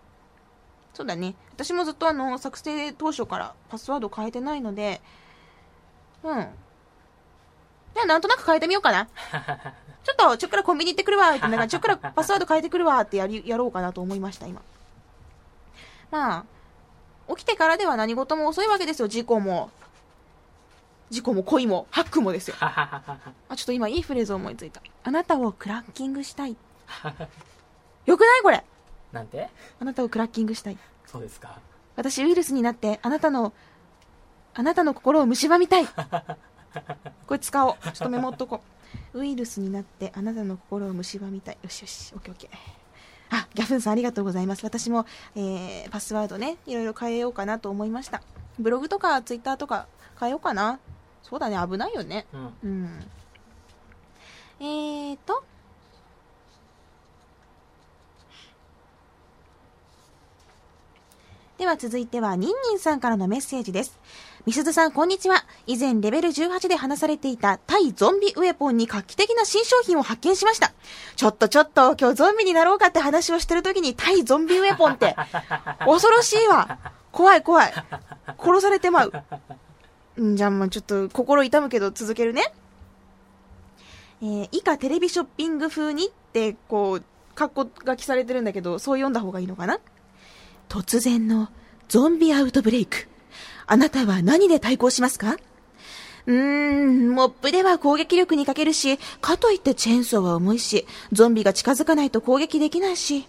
[0.94, 1.34] そうだね。
[1.52, 5.00] 私もずっとあの、作成当初からパスワード変えてないので、
[6.22, 6.48] うん。
[7.94, 9.06] じゃあなんとなく変えてみようかな。
[10.02, 14.62] ちょっと、ちょっからコンビニ行ってくるわ、って、なんかちょっからパスワード変えてくるわ、ってやり、やろうかなと思いました、今。
[16.10, 16.44] まあ、
[17.36, 19.70] 起きてからでは何事も遅いわけですよ、事故も。
[21.10, 22.56] 事故も恋も、ハックもですよ。
[22.60, 23.20] あ、
[23.56, 24.80] ちょっと今いいフレーズを思いついた。
[25.02, 26.56] あなたをクラッキングしたい。
[28.06, 28.64] よくないこれ。
[29.12, 29.50] なんて？
[29.80, 30.78] あなたをクラッキングしたい。
[31.06, 31.58] そうですか。
[31.96, 33.52] 私ウイルスになって、あなたの、
[34.54, 35.86] あなたの心を蝕みたい。
[37.26, 37.74] これ使おう。
[37.82, 38.62] ちょっとメモっとこ
[39.14, 39.18] う。
[39.18, 41.58] ウイルスになって、あなたの心を蝕みたい。
[41.62, 42.12] よしよし。
[42.14, 42.80] オッケーオッケー。
[43.36, 44.64] あ、ギャフンさんありがとうございます。
[44.64, 48.22] 私も、えー、パスワードね、いろいろ変えようかなと思いました。
[48.58, 49.86] ブログとかツイッターとか
[50.18, 50.78] 変えようかな。
[51.30, 52.26] そうだね、危ないよね。
[52.34, 52.54] うん。
[52.62, 53.06] うん。
[54.58, 55.44] えーと。
[61.56, 63.96] では続いては、ニンニンさんからのメッセージです。
[64.44, 65.44] みすずさん、こんにちは。
[65.68, 70.72] 以前、レベル18で話されていた対ゾンビウェポンに画期的な新商品を発見しました。
[71.14, 75.14] ちょっとちょっと、今日ゾンビになろうかって話をしてる時に対ゾンビウェポンって、
[75.86, 76.78] 恐ろしいわ。
[77.12, 77.72] 怖い怖い。
[78.38, 79.12] 殺されてまう。
[80.22, 82.52] んじゃあもうちょっと心痛むけど続けるね。
[84.22, 87.04] えー以下テレビショッピング風にって、こう、
[87.34, 89.80] 格好書きされてるんだけど、そう読んだ方がいいのかな？
[90.68, 91.48] 突然の
[91.88, 93.08] ゾンビアウトブレイク。
[93.66, 95.36] あなたは何で対抗しますか？
[96.26, 103.26] うーん、モップでは攻撃力に欠けるし、かといってチェーンソーは重いし、ゾンビが近づかないと攻撃できないし。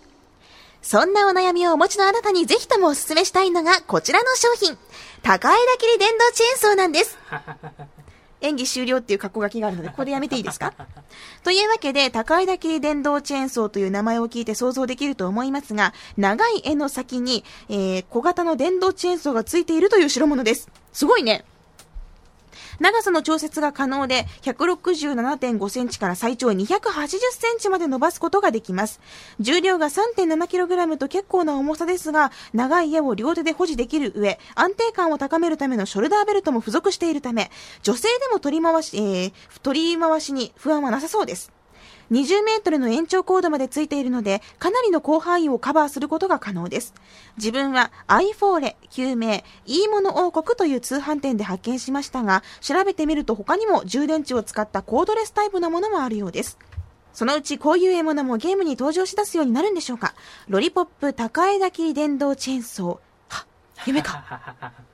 [0.82, 4.78] そんなお悩みをお持ちのあなたにぜひともお勧めしたいのがこちらの商品。
[5.22, 7.18] 高枝切り電動チェーンソーなんです。
[8.42, 10.74] 演技終了っていう格好書きがあるので、ここでやめていいですか？
[11.44, 20.70] というわけで、高枝切り電動チェーンソーという名前を聞いて想像できると思いますが、長い柄の先に、えー小型の電動チェーンソーがついているという代物です。
[20.92, 21.46] すごいね。
[22.82, 29.00] 長さの調節が可能で、167.5センチから最長280センチまで伸ばすことができます。
[29.40, 37.52] 重量が 3.7kg と結構な重さですが、長い矢を両手で保持できる上、安定感を高めるためのショルダーベルトも付属しているため、
[37.84, 41.61] 女性でも取り回し、えー取り回しに不安はなさそうです。
[42.12, 46.94] 20メートルの延長コードまでついているので、かなりの広範囲をカバーすることが可能です。
[47.38, 56.58] 自分は iFore、救命、いいもの王国という通販店で発見しましたが、調べてみると他にも充電池を使ったコードレスタイプのものもあるようです。
[57.14, 60.14] そのうちこういう獲物もゲームに登場し出すようになるんでしょうか？
[60.48, 63.36] ロリポップ高枝切り電動チェーンソー。
[63.36, 63.46] は、
[63.86, 64.74] 夢か。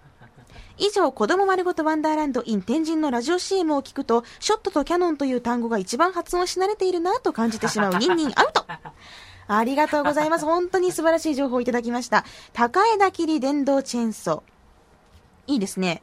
[0.78, 8.66] 以上、子供丸ごとワンダーランド in 天神のラジオ CM を聞くと、ショットとキャノンという単語が一番発音し慣れているなと感じてしまうニンニンアウト
[9.48, 10.46] ありがとうございます。
[10.46, 12.26] 本当に素晴らしい情報をいただきました。
[12.54, 15.54] 高枝切り電動チェーンソー。
[15.54, 16.02] いいですね。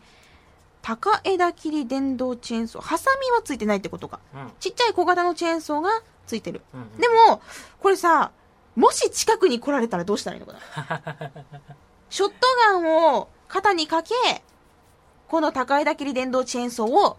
[0.83, 2.83] 高枝切り電動チェーンソー。
[2.83, 4.19] ハサミはついてないってことか。
[4.35, 4.53] うん。
[4.61, 5.91] ちっちゃい小型のチェーンソーが
[6.27, 6.63] ついてる。
[6.73, 7.43] うんうんでも、
[7.81, 8.33] これさ、
[8.77, 11.01] もし近くに来られたらどうしたらいいのかな？
[12.09, 12.35] ショット
[12.67, 14.15] ガンを肩にかけ、
[15.35, 17.17] この高枝切り電動チェーンソーを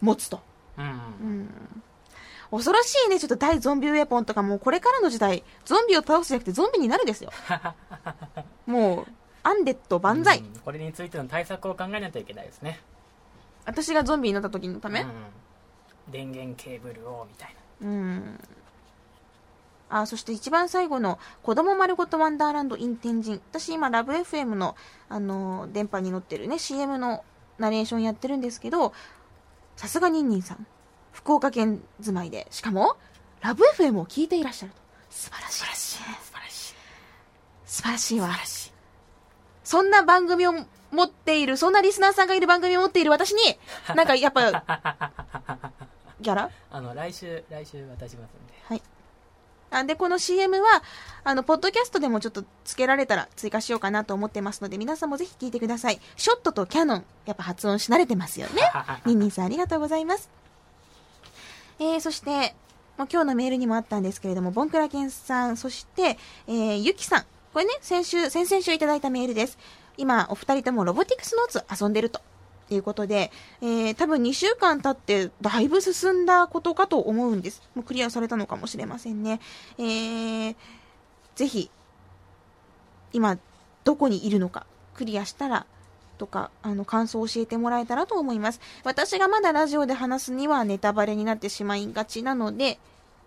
[0.00, 0.40] 持つと。
[0.78, 0.84] うん。
[0.84, 1.82] うん。
[2.52, 7.32] 恐ろしいね、ちょっと大ゾンビウェポンとかもうこれからの時代、ゾンビを倒すじゃなくてゾンビになるですよ。
[8.66, 9.06] もう、
[9.42, 10.38] アンデッド万歳。
[10.38, 12.80] うんこれについての対策を考えないといけないですね。
[13.64, 15.00] 私がゾンビになった時のため？
[15.00, 15.10] うん
[16.06, 18.40] 電源ケーブルをみたいうん。
[19.88, 23.40] あ、そして一番最後の、子供丸ごとワンダーランド in 天神。
[23.50, 24.76] 私今、ラブ FM の、
[25.08, 27.24] あのー電波に乗ってるね、CM の
[27.58, 28.92] ナレーションやってるんですけど、
[29.76, 30.66] さすがニンニンさん。
[31.12, 32.96] 福岡県住まいで、しかも、
[33.40, 34.78] ラブ FM を聞いていらっしゃると。
[35.10, 35.76] 素晴らしい。
[35.76, 36.10] 素晴
[36.44, 36.74] らしい。
[37.64, 38.38] 素晴らしいわ素晴。
[38.40, 38.72] らしい。
[39.64, 40.52] そんな番組を
[40.92, 43.40] 持っている、そんなリスナーさんがいる番組を持っている私に、
[43.94, 44.50] なんかやっぱ、
[46.20, 46.50] ギャラ？
[46.70, 48.54] あの、来週、来週渡しますんで。
[48.64, 48.82] はい。
[49.76, 50.82] あで、この CM は、
[51.24, 56.00] あの、ポッドキャストでもちょっと付けられたら追加しようかなと思ってますので、皆さんもぜひ聞いてください。
[56.16, 58.62] ショットとキャノン、やっぱ発音し慣れてますよね。
[59.04, 60.30] ニンニンさんありがとうございます。
[61.78, 62.54] えー、そして、
[62.96, 67.24] もう今日のメールにもあったんですけれども、ボンクラケンさん、そして、えー、ゆきさん。
[67.52, 69.58] これね、先週、先々週いただいたメールです。
[69.98, 72.20] 今、お二人ともロボティクスノーツ遊んでると。
[72.68, 77.62] ていうことで、えー、多分2週間経ってだいぶ進んだことかと思うんです。
[77.74, 79.40] もうクリアされたのかもしれませんね。
[79.78, 80.56] えー、
[81.36, 81.70] ぜひ、
[83.12, 83.38] 今、
[83.84, 85.66] どこにいるのか、クリアしたら、
[86.18, 88.60] とか、あの、感想を教えてもらえたらと思います。
[88.84, 92.78] 私がまだラジオで話すにはネタバレになってしまいがちなので、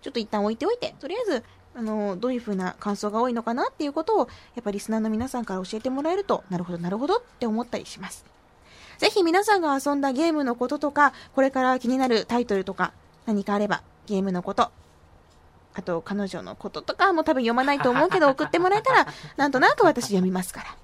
[0.02, 8.24] ちょっと一旦置いておいて、とりあえず、あの、どういう風な感想が多いのかなっていうことを、やっぱりリスナーの皆さんから教えてもらえると、なるほど、なるほどって思ったりします。
[9.00, 12.92] ぜひ皆さんが遊んだゲームのこととか、これから気になるタイトルとか、
[13.24, 14.70] 何かあれば、ゲームのこと、
[15.72, 19.06] あと彼女のこととかも多分読まないと思うけど送ってもらえたら、
[19.38, 20.76] なんとなく私読みますから。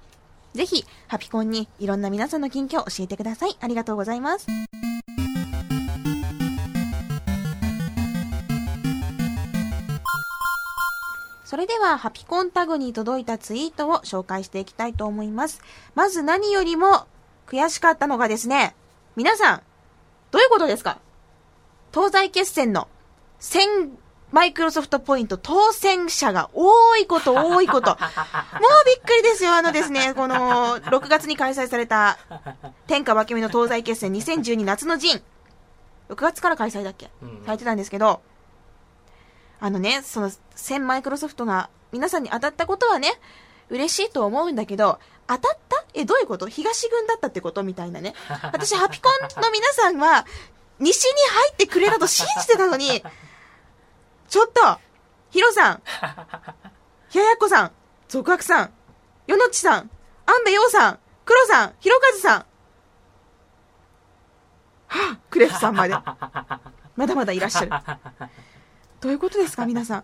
[0.55, 3.55] ぜひ、ハピコンにいろんな皆さんの近況を教えてください。
[3.59, 4.47] ありがとうございます。
[11.45, 15.61] それでは、ハピコンタグに届いたツイートを紹介していきたいと思います。
[15.93, 17.05] まず何よりも
[17.47, 18.75] 悔しかったのがですね、
[19.15, 19.61] 皆さん、
[20.31, 20.99] どういうことですか？
[21.93, 22.87] 東西決戦の
[23.39, 23.89] 1000
[24.31, 27.91] マイクロソフトポイント当選者が多いこと多いこと。
[27.95, 27.99] もう
[28.85, 29.53] びっくりですよ。
[29.53, 32.17] あのですね、この6月に開催された
[32.87, 35.21] 天下分け目の東西決戦2012夏の陣。
[36.09, 37.09] 6月から開催だっけ？
[37.21, 38.21] うんされてたんですけど、
[39.61, 43.09] あのね、その1000マイクロソフトが皆さんに当たったことはね、
[43.69, 45.83] 嬉しいと思うんだけど、当たった？
[45.93, 46.47] え、どういうこと？
[46.47, 48.13] 東軍だったってことみたいなね。
[48.53, 50.25] 私、ハピコンの皆さんは、
[50.79, 53.03] 西に入ってくれたと信じてたのに、
[54.29, 54.79] ちょっと、
[55.29, 55.81] ヒロさん、
[57.09, 57.71] ひややっこさん、
[58.07, 58.73] 続悪さん、
[59.27, 59.89] よのっちさん、
[60.25, 62.45] 安部陽さん、黒さん、ひろかずさん、は
[64.87, 65.95] あ、クレフさんまで。
[66.95, 67.71] まだまだいらっしゃる。
[69.01, 70.03] どういうことですか、皆さん。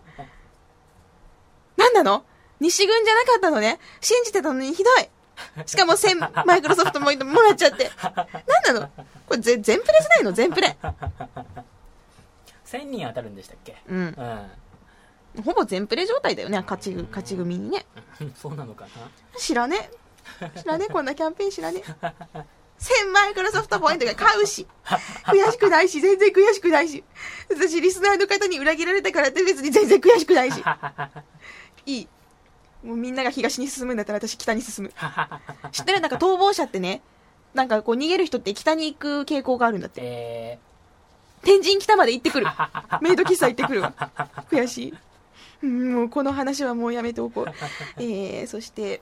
[1.76, 2.24] なんなの？
[2.60, 5.08] 西軍じゃなかったのね信じてたのにひどい。
[5.66, 7.90] しかも1000マイクロソフトポイントもらっちゃって。
[8.02, 8.90] なんなの？
[9.26, 10.32] これぜ全プレじゃないの？
[10.32, 10.76] 全プレ。
[12.66, 13.76] 1000人当たるんでしたっけ？
[13.88, 14.08] うん。
[15.36, 17.86] うほぼ全プレ状態だよね、勝ち、勝ち組にね。
[18.22, 18.32] ん。
[18.34, 18.90] そうなのかな？
[19.36, 19.90] 知らね？
[20.40, 20.50] え。
[20.60, 20.86] 知らね？
[20.88, 21.82] え、こんなキャンペーン知らね？
[22.34, 22.44] え。
[22.78, 24.66] 1000マイクロソフトポイントが買うし。
[25.26, 27.04] 悔しくないし、全然悔しくないし。
[27.48, 30.62] 私、リスナーの方に裏切られたからって別に全然悔しくないし。
[31.86, 32.08] いい。
[32.84, 34.92] もうみんなが東に進むんだったら私北に進む。
[35.72, 36.00] 知ってる？
[36.00, 37.00] なんか逃亡者ってね、
[37.54, 40.00] なんかこう逃げる人って北に行く傾向があるんだって。
[40.02, 40.58] え
[41.42, 42.46] 天神北まで行ってくる。
[43.00, 43.92] メイド喫茶行ってくるわ。
[44.50, 44.94] 悔しい。
[45.62, 47.46] うんもうこの話はもうやめておこう。
[48.02, 49.00] えー、そして、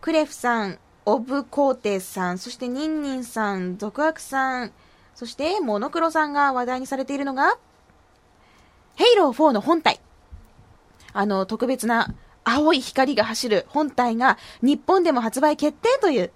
[0.00, 4.72] クレフさん、オブコーテさん、そしてニンニンさん、続悪さん、
[5.14, 7.56] そしてモノクロさんが話題にされているのが、
[8.94, 10.00] ヘイロー4の本体。
[11.12, 16.32] あの、特別な青い光が走る本体が日本でも発売決定という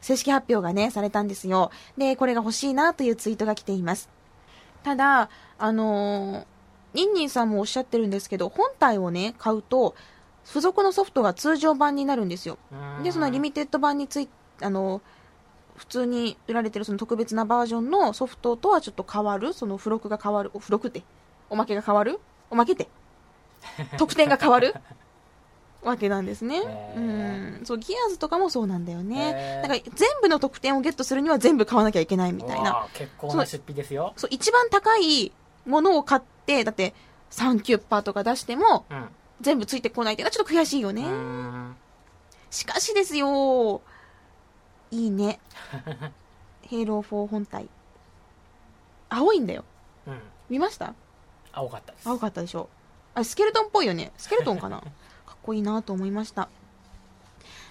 [0.00, 1.70] 正式発表がね、されたんですよ。
[1.96, 4.08] で、これが欲しいなというツイートが来ています。
[4.82, 6.44] ただ、あのー
[6.94, 9.94] ニンニンさんもおっしゃってるんですけど、本体をね、買うと、
[10.44, 12.56] 付属のソフトが通常版になるんですよ。
[13.00, 14.28] ーで、そのリミテッド版につい
[14.62, 15.02] あの、
[15.76, 21.02] 普通に売られてるその特別なバージョンのソフトとはちょっと変わる、その付録が変わる、お付録って、
[21.50, 22.18] おまけが変わる
[22.50, 22.88] おまけって、
[23.98, 24.74] 特典が変わる？
[25.82, 26.56] わけなんですね。
[26.56, 27.64] へうーん。
[27.64, 29.60] そう、ギアーズとかもそうなんだよねへ。
[29.60, 32.88] ーだから全部の特典をゲットするには全部買わなきゃいけないみたいうな。
[32.94, 34.12] 結構な出費ですよ。
[34.16, 35.30] そう、一番高い
[35.66, 36.94] ものを買って、だって、
[37.30, 39.08] サンキュッパーとか出しても、うん。
[39.40, 41.04] 全部ついてこないっていうのはちょっと悔しいよね。
[42.50, 43.80] しかしですよ、
[44.90, 45.38] いいね。
[46.62, 47.68] ヘイロー4本体。
[49.10, 49.64] 青いんだよ。
[50.08, 50.20] うん。
[50.50, 50.92] 見ました？
[51.52, 52.68] 青かったです青かったでしょ
[53.18, 54.12] あスケルトンっぽいよね。
[54.18, 54.78] スケルトンかな。
[55.26, 56.48] かっこいいなと思いました。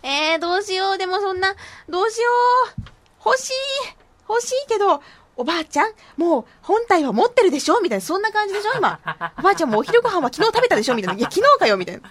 [0.03, 0.97] えー、どうしよう。
[0.97, 1.55] でもそんな
[1.89, 2.27] どうしよ
[2.77, 2.81] う。
[3.25, 3.53] 欲しい。
[4.29, 5.01] 欲しいけど
[5.35, 7.79] おばあちゃんもう本体は持ってるでしょ？
[7.81, 8.71] みたいなそんな感じでしょ？
[8.77, 8.99] 今。
[9.37, 10.95] おばあちゃんもお昼ご飯は昨日食べたでしょ？
[10.95, 11.19] みたいな。
[11.19, 11.77] いや昨日かよ？
[11.77, 12.09] みたいな。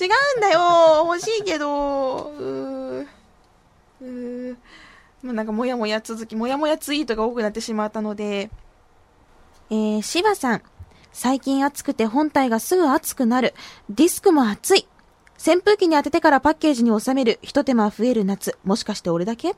[0.00, 1.04] 違うんだよ。
[1.06, 2.24] 欲しいけど。
[2.24, 3.06] うー。
[4.02, 4.56] うー。
[5.22, 8.50] もうなんかもやもや続きもやもやツイートが多くなってしまったので。
[9.70, 10.62] えー、芝さん
[11.12, 13.54] 最近暑くて本体がすぐ熱くなる。
[13.90, 14.86] ディスクも熱い。
[15.44, 17.38] 扇風機に当ててからパッケージに収める。
[17.42, 18.58] 一手間増える夏。
[18.64, 19.48] もしかして俺だけ？
[19.48, 19.54] 優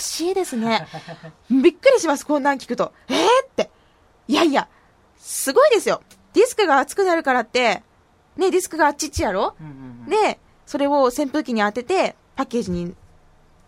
[0.00, 0.86] しいですね。
[1.50, 2.92] びっくりします、こんなん聞くと。
[3.08, 3.70] えーって。
[4.28, 4.68] いやいや、
[5.18, 6.02] すごいですよ。
[6.32, 7.82] ディスクが熱くなるからって、
[8.36, 9.54] ね、ディスクがあっちっちやろ？
[9.60, 12.94] うんうんうんで、それを扇風機に当てて、パッケージに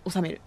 [0.09, 0.41] 収める。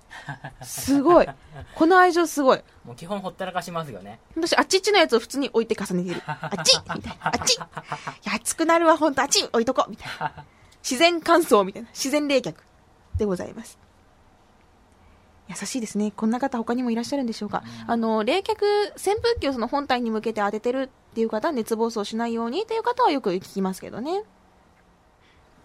[0.64, 1.28] すごい。
[1.76, 2.60] この愛情すごい。
[2.86, 6.22] もう基本ほったらかしますよね私、あっちっちのやつを普通に置いて重ねてる。
[6.28, 7.18] あっちみたいな。
[7.22, 10.46] あっちいや、熱くなるわ、ほんと、あっち置いとこうみたいな。
[10.84, 11.90] 自然乾燥みたいな。
[11.90, 12.56] 自然冷却
[13.18, 13.78] でございます。
[15.50, 16.12] 優しいですね。
[16.12, 17.64] こんな方他にもいらっしゃるんでしょうか。
[17.88, 18.54] あの、冷却、
[18.96, 24.24] 扇風機をその本体に向けて当ててるっていう方、熱暴走しないようにっていう方はよく聞きますけどね。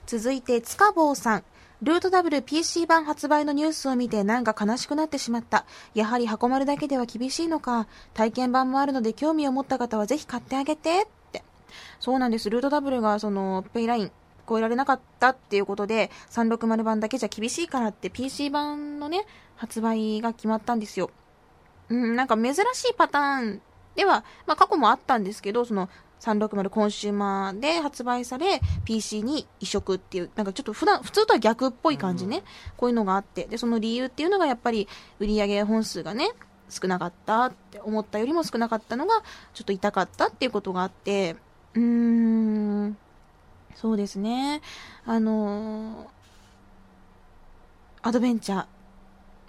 [0.07, 1.45] 続いて、塚坊さん。
[1.83, 5.67] ルート WPC 版発売のニュースを見てなんか悲しくなってしまった。
[5.95, 7.89] やはり箱丸だけでは厳しいのか。
[8.15, 11.43] 体験版もあるので興味を持った方はぜひ買ってあげてって。
[11.99, 12.49] そうなんです。
[12.51, 14.13] ルート W がそのペイライン
[14.49, 19.27] 超えられなかったっていうことで360版だけじゃ厳しいからって PC 版のね、
[19.57, 21.11] 発売が決まったんですよ。
[21.89, 23.61] うん、なんか珍しいパターン
[23.97, 25.89] では、まあ過去もあったんですけど、その
[26.23, 32.45] 360コンシューマーで発売され PC に移植っていうなんかちょっと普段普通とは逆っぽい感じね、
[32.77, 33.45] こういうのがあって。
[33.47, 36.31] でその理由っていうのがやっぱり売上本数がね
[36.69, 41.37] 少なかったって思ったよりも少なかったのがちょっと痛かったっていうことがあって。
[41.75, 42.97] うーん。
[43.75, 44.63] そうですね。
[45.05, 46.23] あのー
[48.05, 48.67] アドベンチャー。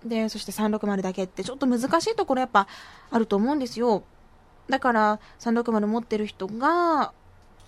[0.05, 2.67] でそして360だけってちょっと難しいところやっぱ
[3.09, 4.03] あると思うんですよ
[4.70, 7.14] だから360持ってる人が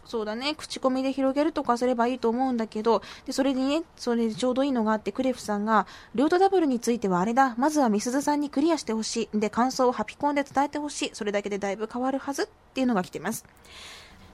[0.06, 7.56] そうだね口コミで広げるとかすればいいと思うんだけどでそれにねそれでちょうどいいのがあってクレフさんがルートダブルについてはあれだ。
[7.58, 9.40] まずはみすずさんにクリアしてほしい。
[9.40, 11.10] で感想をハピコンで伝えてほしい。
[11.14, 13.46] それだけでだいぶ変わるはずっていうのが来てます。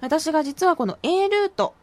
[0.02, 1.74] 私が実はこの A ルート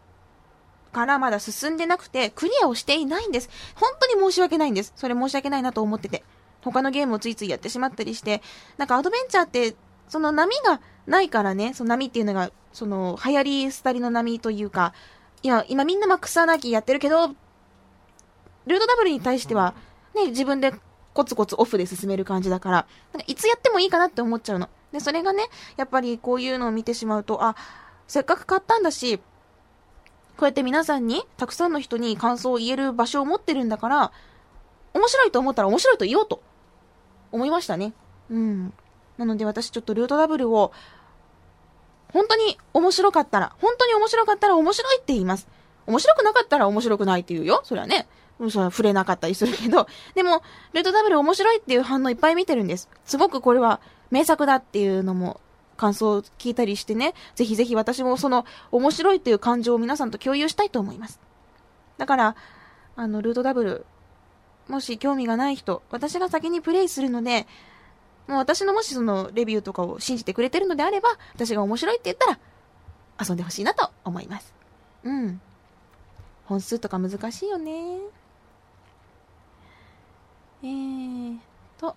[0.92, 3.48] からまだ進んでなくてクリアをしていないんです。
[3.74, 4.92] 本当に申し訳ないんです。
[4.96, 6.24] それ申し訳ないなと思ってて。
[6.60, 8.42] 他のゲームをついついやってしまったりして。
[8.76, 9.76] なんかアドベンチャーって
[10.08, 14.92] その波がないからね、その波っていうのが、その流行り廃りの波というか、
[15.42, 19.74] 今、今みんなマックスアナキーやってるけど、ルートダブルに対しては、
[20.14, 20.74] ね、自分で
[21.14, 24.68] コツコツオフで進める感じだから、なんかいつやってもいいかなって思っちゃうの。
[24.92, 27.56] で、それがね、やっぱりこういうのを見てしまうと、あ、
[28.06, 29.22] せっかく買ったんだし、こ
[30.42, 34.12] うやって皆さんに、たくさんの人に感想を言える場所を持ってるんだから、
[34.94, 36.42] 面白いと思ったら面白いと言おうと、
[37.32, 37.92] 思いましたね。
[38.30, 38.72] うん。
[39.18, 40.72] なので私ちょっとルートダブルを、
[42.12, 45.46] 本当に面白かったら、本当に面白かったら面白いって言います。
[45.86, 47.60] 面白くなかったら面白くないって言うよ。
[47.64, 48.08] それはね。
[48.38, 49.86] うんそれは触れなかったりするけど。
[50.14, 50.42] でも、
[50.72, 52.88] ルートダブル面白いっていう反応いっぱい見てるんです。
[53.04, 55.40] すごくこれは名作だっていうのも
[55.76, 57.14] 感想を聞いたりしてね。
[57.34, 61.20] ぜひぜひ私もその面白いっていう感情を皆さんと共有したいと思います。
[61.96, 62.36] だから、
[62.94, 63.86] あの、ルートダブル、
[64.68, 67.46] もし興味がない人、私が先にプレイするので、
[68.28, 72.38] もう私のもしそのレビューとかを信じてくれてるのであれば、私が面白いって言ったら、
[73.26, 74.54] 遊んでほしいなと思います。
[75.02, 75.40] うん。
[76.44, 77.72] 本数とか難しいよね。
[80.62, 81.38] えー
[81.78, 81.96] と。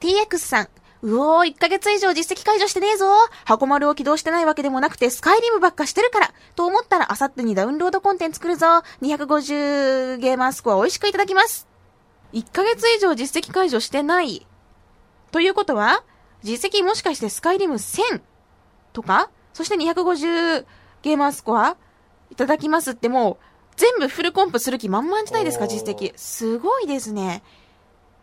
[0.00, 0.68] TX さん。
[1.02, 3.06] うおー、1ヶ月以上実績解除してねえぞ
[3.46, 8.66] 箱丸を起動してないわけでもなくて、スカイリムばっかしてるからと思ったら、あさってにダウンロードコンテンツ来るぞ
[9.00, 11.66] !250 ゲーマースコア美味しくいただきます
[12.34, 14.46] 1ヶ月以上実績解除してない
[15.30, 16.02] ということは、
[16.42, 18.22] 実績もしかしてスカイリム1000
[18.92, 20.64] とかそして250
[21.02, 21.76] ゲーマースコア
[22.30, 23.36] いただきますってもう、
[23.76, 26.12] 全部フルコンプする気満々じゃないですか、実績。
[26.16, 27.42] すごいですね。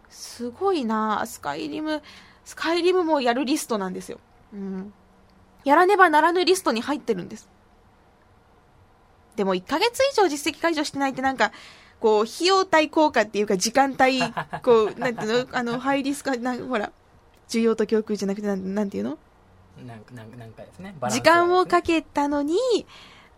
[0.09, 2.01] すごいなスカイリム、
[2.45, 4.19] スカイリムもやるリストなんですよ。
[4.53, 4.93] うん。
[5.63, 7.49] やらねばならぬリストに入ってるんです。
[9.35, 11.51] でも1ヶ月以上実績解除してないってなんか、
[11.99, 14.21] こう、費用対効果っていうか時間帯、
[14.63, 16.91] こう、なんていうのあの、ハイリスク、なんほら、
[17.49, 19.17] 需要と供給じゃなくてなん、なんていうの？
[19.85, 22.57] なんかなんかなんかですね時間をかけたのに、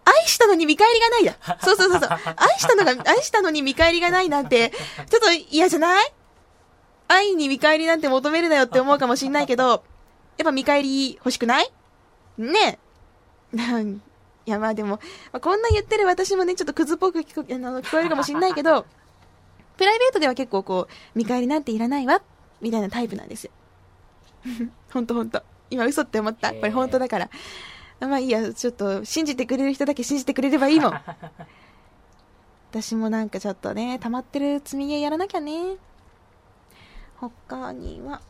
[0.06, 1.38] 愛したのに見返りがないだ。
[1.62, 2.10] そうそうそうそう。
[2.10, 4.72] 愛したのが、愛したのに見返りがないなんて、
[5.10, 6.14] ちょっと嫌じゃない？
[7.08, 9.82] 愛に見返りなんて求めるなよって思うかもしんないけど、やっ
[10.44, 11.72] ぱ見返り欲しくない？
[12.38, 12.80] ね
[13.54, 13.60] え。
[14.46, 15.00] いや、まあでも、ま
[15.34, 18.86] あこんな言ってる私もね、ちょっとクズっぽく聞こあの聞こえるかもしんないけど、
[19.78, 22.22] プライベートでは結構こう、見返りなんていらないわ、
[22.62, 23.52] みたいなタイプなんですよ。
[24.92, 25.44] ほんとほんと。
[25.70, 26.54] 今嘘って思った？
[26.54, 27.30] これ本当だから。
[28.00, 30.94] まあいいや、ちょっと信じてくれる人だけ信じてくれればいいもん。
[32.72, 35.76] 私もなんかちょっとね、溜まってる積み毛やらなきゃね。
[37.18, 38.22] 他には、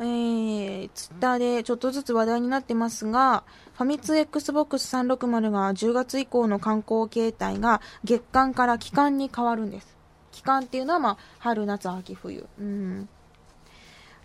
[0.00, 9.96] えー、ツイッターでちょっとずつ話題になってますが、ファミ通 Xbox360 が10月以降の観光形態が月間から期間に変わるんです。
[10.32, 12.46] 期間っていうのはまあ、春、夏、秋、冬。
[12.58, 13.08] うん。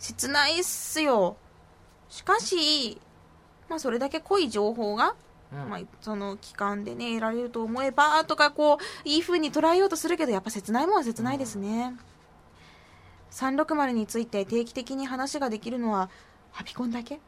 [0.04, 1.38] 切ないっすよ。
[2.10, 2.99] しかし、
[3.70, 5.16] まあそれだけ濃い情報が
[5.51, 11.95] うんまあ、その期間でね、得られると思えば、とか、こう、いい風に捉えようとするけど、やっぱ切ないもんは切ないですね。
[13.30, 16.10] 360について定期的に話ができるのは、
[16.51, 17.16] ハピコンだけ？
[17.16, 17.20] っ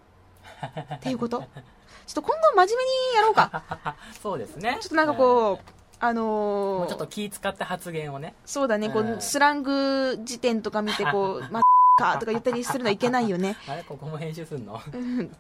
[1.01, 1.39] ていうこと？
[1.39, 3.95] ちょっと今後真面目にやろうか。
[4.21, 4.79] そうですね。
[4.81, 5.59] ちょっとなんかこう、う
[5.99, 8.33] あのーうちょっと気使った発言をね。
[8.43, 11.61] そうだね、こうんう、スラング辞典とか見て、こう、ま
[11.95, 13.57] かとか言ったりするのはいけないよね。
[13.67, 14.81] あれここも編集すんの？
[14.93, 15.35] うん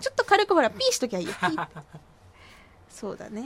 [0.00, 1.34] ちょっと軽くほら、ピーしときゃいいよ。
[2.88, 3.44] そうだね。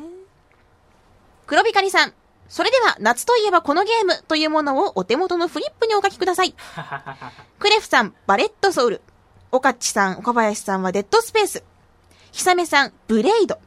[1.49, 2.15] 黒光さん。
[2.49, 6.55] それでは、夏といえばこのゲームというものをお手元のフリップにお書きください。
[7.59, 9.03] クレフさん、バレットソウル。
[9.51, 11.65] おかっちさん、岡林さんはデッドスペース。
[12.31, 13.59] ひさめさん、ブレイド。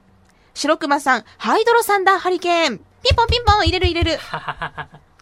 [0.54, 2.78] 白熊さん、ハイドロサンダーハリケーン。
[2.78, 4.20] ピンポンピンポン入れる入れる。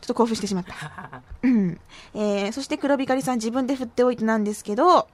[0.05, 1.21] ちょっと興奮してしまった。
[1.41, 1.79] うん。
[2.13, 5.07] えー、そして黒光さん自分で振っておいてなんですけど、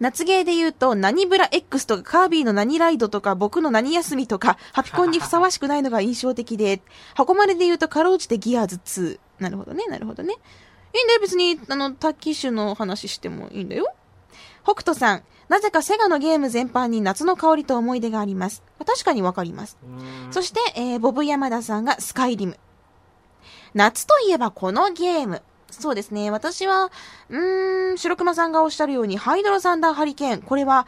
[0.00, 6.82] 夏ゲーで言うと、何ブラ X とかカービィの何ライドとか僕の何休みとか、ハピコンにふさわしくないのが印象的で、
[7.14, 9.20] 箱までで言うとかろうじてギアーズ2。
[9.38, 10.34] なるほどね、なるほどね。
[10.94, 13.92] いいんだよ、別に、あの、タキッシュの話してもいいんだよ。
[14.64, 18.62] 北斗さん、なぜかセガのゲーム全般に夏の香りと思い出があります。
[18.86, 19.76] 確かにわかります。
[19.82, 22.56] うんそして、えーボブ山田さんがスカイリム。
[23.74, 25.42] 夏といえばこのゲーム。
[25.70, 26.30] そうですね。
[26.30, 26.90] 私は、
[27.28, 30.42] うーん、白熊さんがおっしゃるように、ハイドロサンダーハリケーン。
[30.42, 30.86] これは、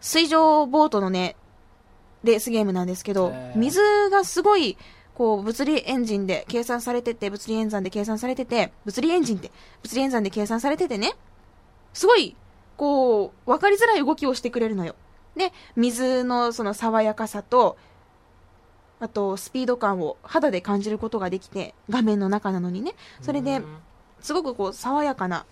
[0.00, 1.36] 水上ボートのね、
[2.24, 3.80] レースゲームなんですけど水
[4.10, 4.76] がすごい、
[5.14, 11.14] こう、物理エンジンで計算されてて、物理演算で計算されてて、物理エンジンって、物理演算で計算されててね、
[11.92, 12.34] すごい、
[12.76, 14.96] こう、わかりづらい動きをしてくれるのよ。
[15.36, 17.76] で、水のその爽やかさと、
[19.04, 22.94] あと、スピード感を肌で感じることができて、画面の中なのにね。
[23.20, 23.64] それでう、ん
[24.20, 25.44] すごくこう、爽やかな、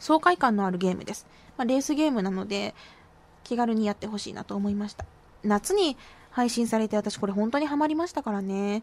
[0.00, 1.26] 爽快感のあるゲームです。
[1.56, 2.74] まあ、レースゲームなので、
[3.44, 5.04] 気軽にやってほしいなと思いました。
[5.44, 5.96] 夏に
[6.30, 8.82] 配信されて、私これ本当にハマりましたからね。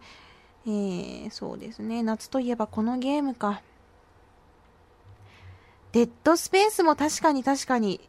[0.66, 2.04] えー、そうですね。
[2.04, 3.62] 夏といえばこのゲームか。
[5.92, 8.00] デッドスペースも確かに確かに、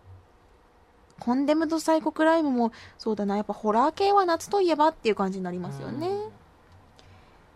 [1.20, 6.08] コンデムドサイコクライムもそうだな、やっぱホラー系は夏といえばっていう感じになりますよね。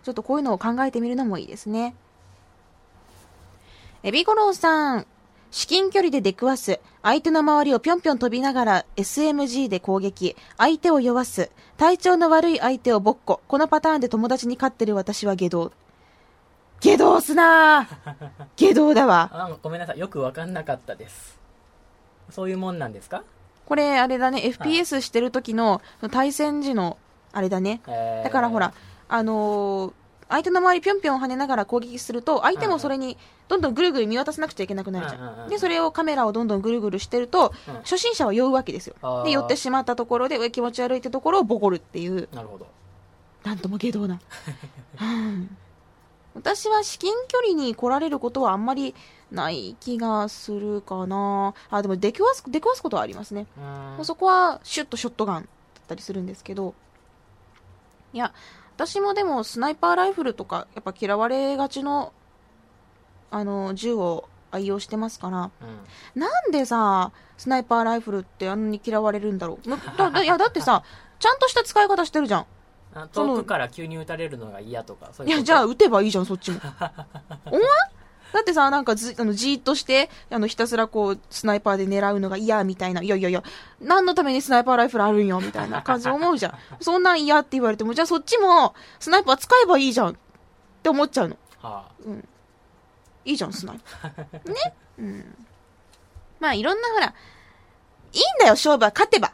[0.05, 1.95] ちょっとこういうのを考えてみるのもいいですね。
[4.03, 5.07] エビゴロウさん。
[5.51, 6.79] 至近距離で出くわす。
[7.03, 10.37] 相手の周りをぴょんぴょん飛びながら SMG で攻撃。
[10.59, 11.51] 相手を酔わす。
[11.79, 13.41] 体調の悪い相手をボッコ。
[13.49, 15.73] このパターンで友達に勝ってる私は下道。
[16.81, 19.31] 下道すなー 下道だわ。
[19.33, 19.99] あごめんなさい。
[19.99, 21.39] よくわかんなかったです。
[22.31, 23.25] そういうもんなんですか？
[23.69, 26.97] これ、あれだね、FPS してる時の対戦時の、
[27.33, 27.83] あれだね。
[27.87, 28.73] えーだからほら、
[29.09, 29.93] あのー
[30.31, 33.17] 相手の周りぴょんぴょん跳ねながら攻撃すると、相手もそれに
[33.49, 35.49] どんどんぐるぐる見渡さなくちゃいけなくなるじゃん。
[35.49, 39.23] で、それをカメラをどんどんぐるぐるしてると、うん初心者は酔うわけですよ。
[39.25, 42.67] で、酔ってしまったところで、上気持ち悪いってところをボコるっていう、なるほど。
[43.45, 44.19] なんとも下道な。
[45.01, 45.57] うん
[46.35, 48.95] 私は至近距離に来られることはあんまり
[49.31, 51.55] ない気がするかな。
[51.71, 53.47] あ、でも出くわす、出くわすことはありますね。
[53.99, 55.49] うんそこはシュッとショットガンだ
[55.81, 56.75] ったりするんですけど、
[58.13, 58.33] いや、
[58.77, 62.13] 私もでもスナイパーライフルとか、やっぱ嫌われがちの、
[63.31, 69.69] あの、銃を愛用してますから、うんなんでさ、スナイパーライフルってあんなに嫌われるんだろう。
[69.69, 70.83] むだだいや、だってさ、
[71.19, 72.47] ちゃんとした使い方してるじゃん。
[73.13, 76.61] 遠くから急に撃たれるのが嫌とか、そういういや、じゃあ撃てばいいじゃん、そっちも。
[77.47, 77.61] お前
[78.33, 83.03] だってさ、なんかず、あの、じーっとして、あの、ひたすらこう、スナイパーで狙うのが嫌みたいな。
[83.03, 83.43] いやいやいや、
[83.81, 86.55] 何のためにスナイパーライフルあるんよ、みたいな感じで思うじゃん。
[86.81, 90.11] そんなん嫌って言われても、じゃあそっちも、スナイパー使えばいいじゃん。
[90.11, 90.15] っ
[90.83, 91.37] て思っちゃうの。
[91.63, 92.11] はあ
[93.25, 94.49] いいじゃん、スナイパー。
[94.53, 94.75] ね？
[94.99, 95.47] うん。
[96.41, 98.91] まあ、いろんなほら、いいんだよ、勝負は。
[98.95, 99.33] 勝てば。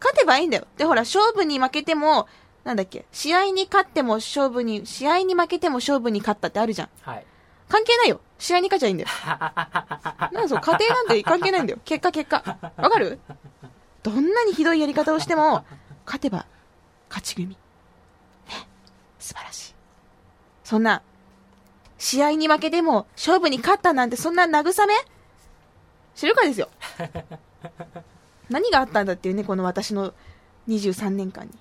[0.00, 0.66] 勝てばいいんだよ。
[0.76, 2.28] で、ほら、勝負に負けても、
[2.64, 6.88] なんだっけ、試合に勝っても勝負に、試合に負けても勝負に勝ったってあるじゃん。
[7.02, 7.26] はい。
[7.68, 8.20] 関係ないよ。
[8.38, 9.08] 試合に勝ちゃいいんだよ。
[10.32, 11.78] なんそう、家庭なんて関係ないんだよ。
[11.84, 12.58] 結果結果。
[12.76, 13.18] わかる？
[14.02, 15.64] どんなにひどいやり方をしても、
[16.04, 16.46] 勝てば
[17.08, 17.48] 勝ち組。
[17.48, 17.56] ね。
[19.18, 19.74] 素晴らしい。
[20.62, 21.02] そんな、
[21.98, 24.94] 試合に負けても勝負に勝ったなんてそんな慰め？
[26.14, 26.68] 知るかですよ。
[28.50, 30.12] 何があったんだっていうね、この私の
[30.68, 31.52] 23年間に。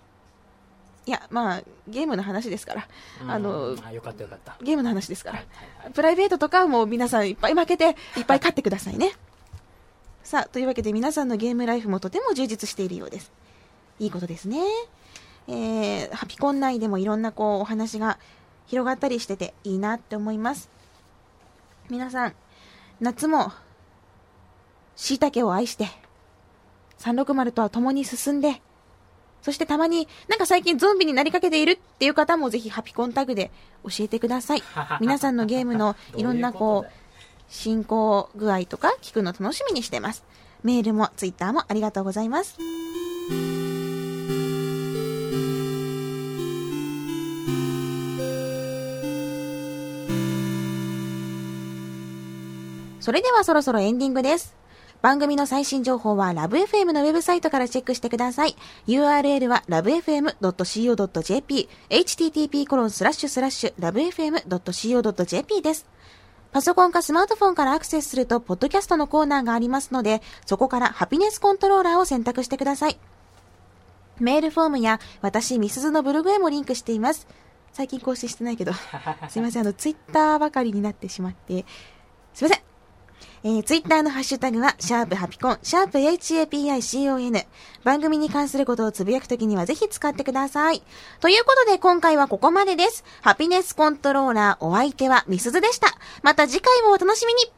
[1.06, 2.88] いや、まあ、ゲームの話ですから。
[3.28, 5.44] あのよかったよかったゲームの話ですから
[5.94, 9.12] プライベートとかはもう皆さんいっぱい負けて、いっぱい勝ってくださいね。
[10.24, 13.32] さあ、というわけで皆さんのゲームライフもとても充実しているようです。
[14.00, 14.60] いいことですね。
[15.48, 18.18] えー、ハピコン内でもいろんなこうお話が
[18.68, 20.70] 広がったりしてていいなって思います。
[21.90, 22.34] 皆さん、
[23.02, 23.52] 夏も、
[24.96, 25.90] 椎茸を愛して、
[27.00, 28.62] 360とは共に進んで、
[29.44, 33.52] そしてたまになんか最近ゾンビになりかけているっていう方もぜひハピコンタグで
[33.84, 34.64] 教えてください。
[35.02, 36.92] 皆さんのゲームのいろんなこう、
[37.50, 40.24] 進行具合とか聞くの楽しみにしてます。
[40.64, 42.58] メールもツイッターもありがとうございます。
[53.02, 54.56] それではそろそろエンディングです。
[55.04, 58.56] 番組の最新情報はラブ f m のウェブサイトからチェックしてください。
[58.88, 65.86] URL は lovefm.co.jp、http コロンスラッシュスラッシュ lovefm.co.jp です。
[66.54, 72.98] パソコンかスマートフォンからアクセスすると、ポッドキャストのコーナーがありますので、そこからハピネスコントローラーを選択してください。
[74.22, 77.28] メールフォームや私、ミスズのブログへもリンクしています。
[77.74, 78.72] 最近更新してないけど、
[79.28, 81.66] すいません、あの、ツイッターばかりになってしまって、
[82.34, 82.73] すいません。
[83.46, 87.46] えー、ツイッターのハッシュタグは、シャープハピコン、シャープ HAPICON。
[87.84, 90.82] 番組に関することをつぶやくときにはぜひ使ってください。
[91.20, 93.04] ということで今回はここまでです。
[93.22, 95.90] ハピネスコントローラーお相手はミスズでした。
[96.22, 97.52] また次回もお楽しみに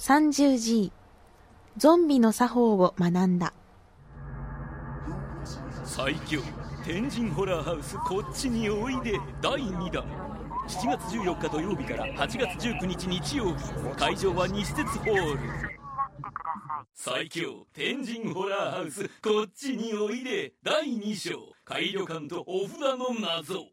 [0.00, 0.90] !30G
[1.76, 3.52] ゾンビの作法を学んだ。
[5.84, 6.40] 最強
[6.84, 10.04] 天神ホラーハウスこっちにおいで第2弾
[10.68, 15.38] 7月14日土曜日から8月19日日曜日会場は西鉄ホール。
[16.92, 23.66] 最強天神ホラーハウスこっちにおいで第2章改旅館とお札の謎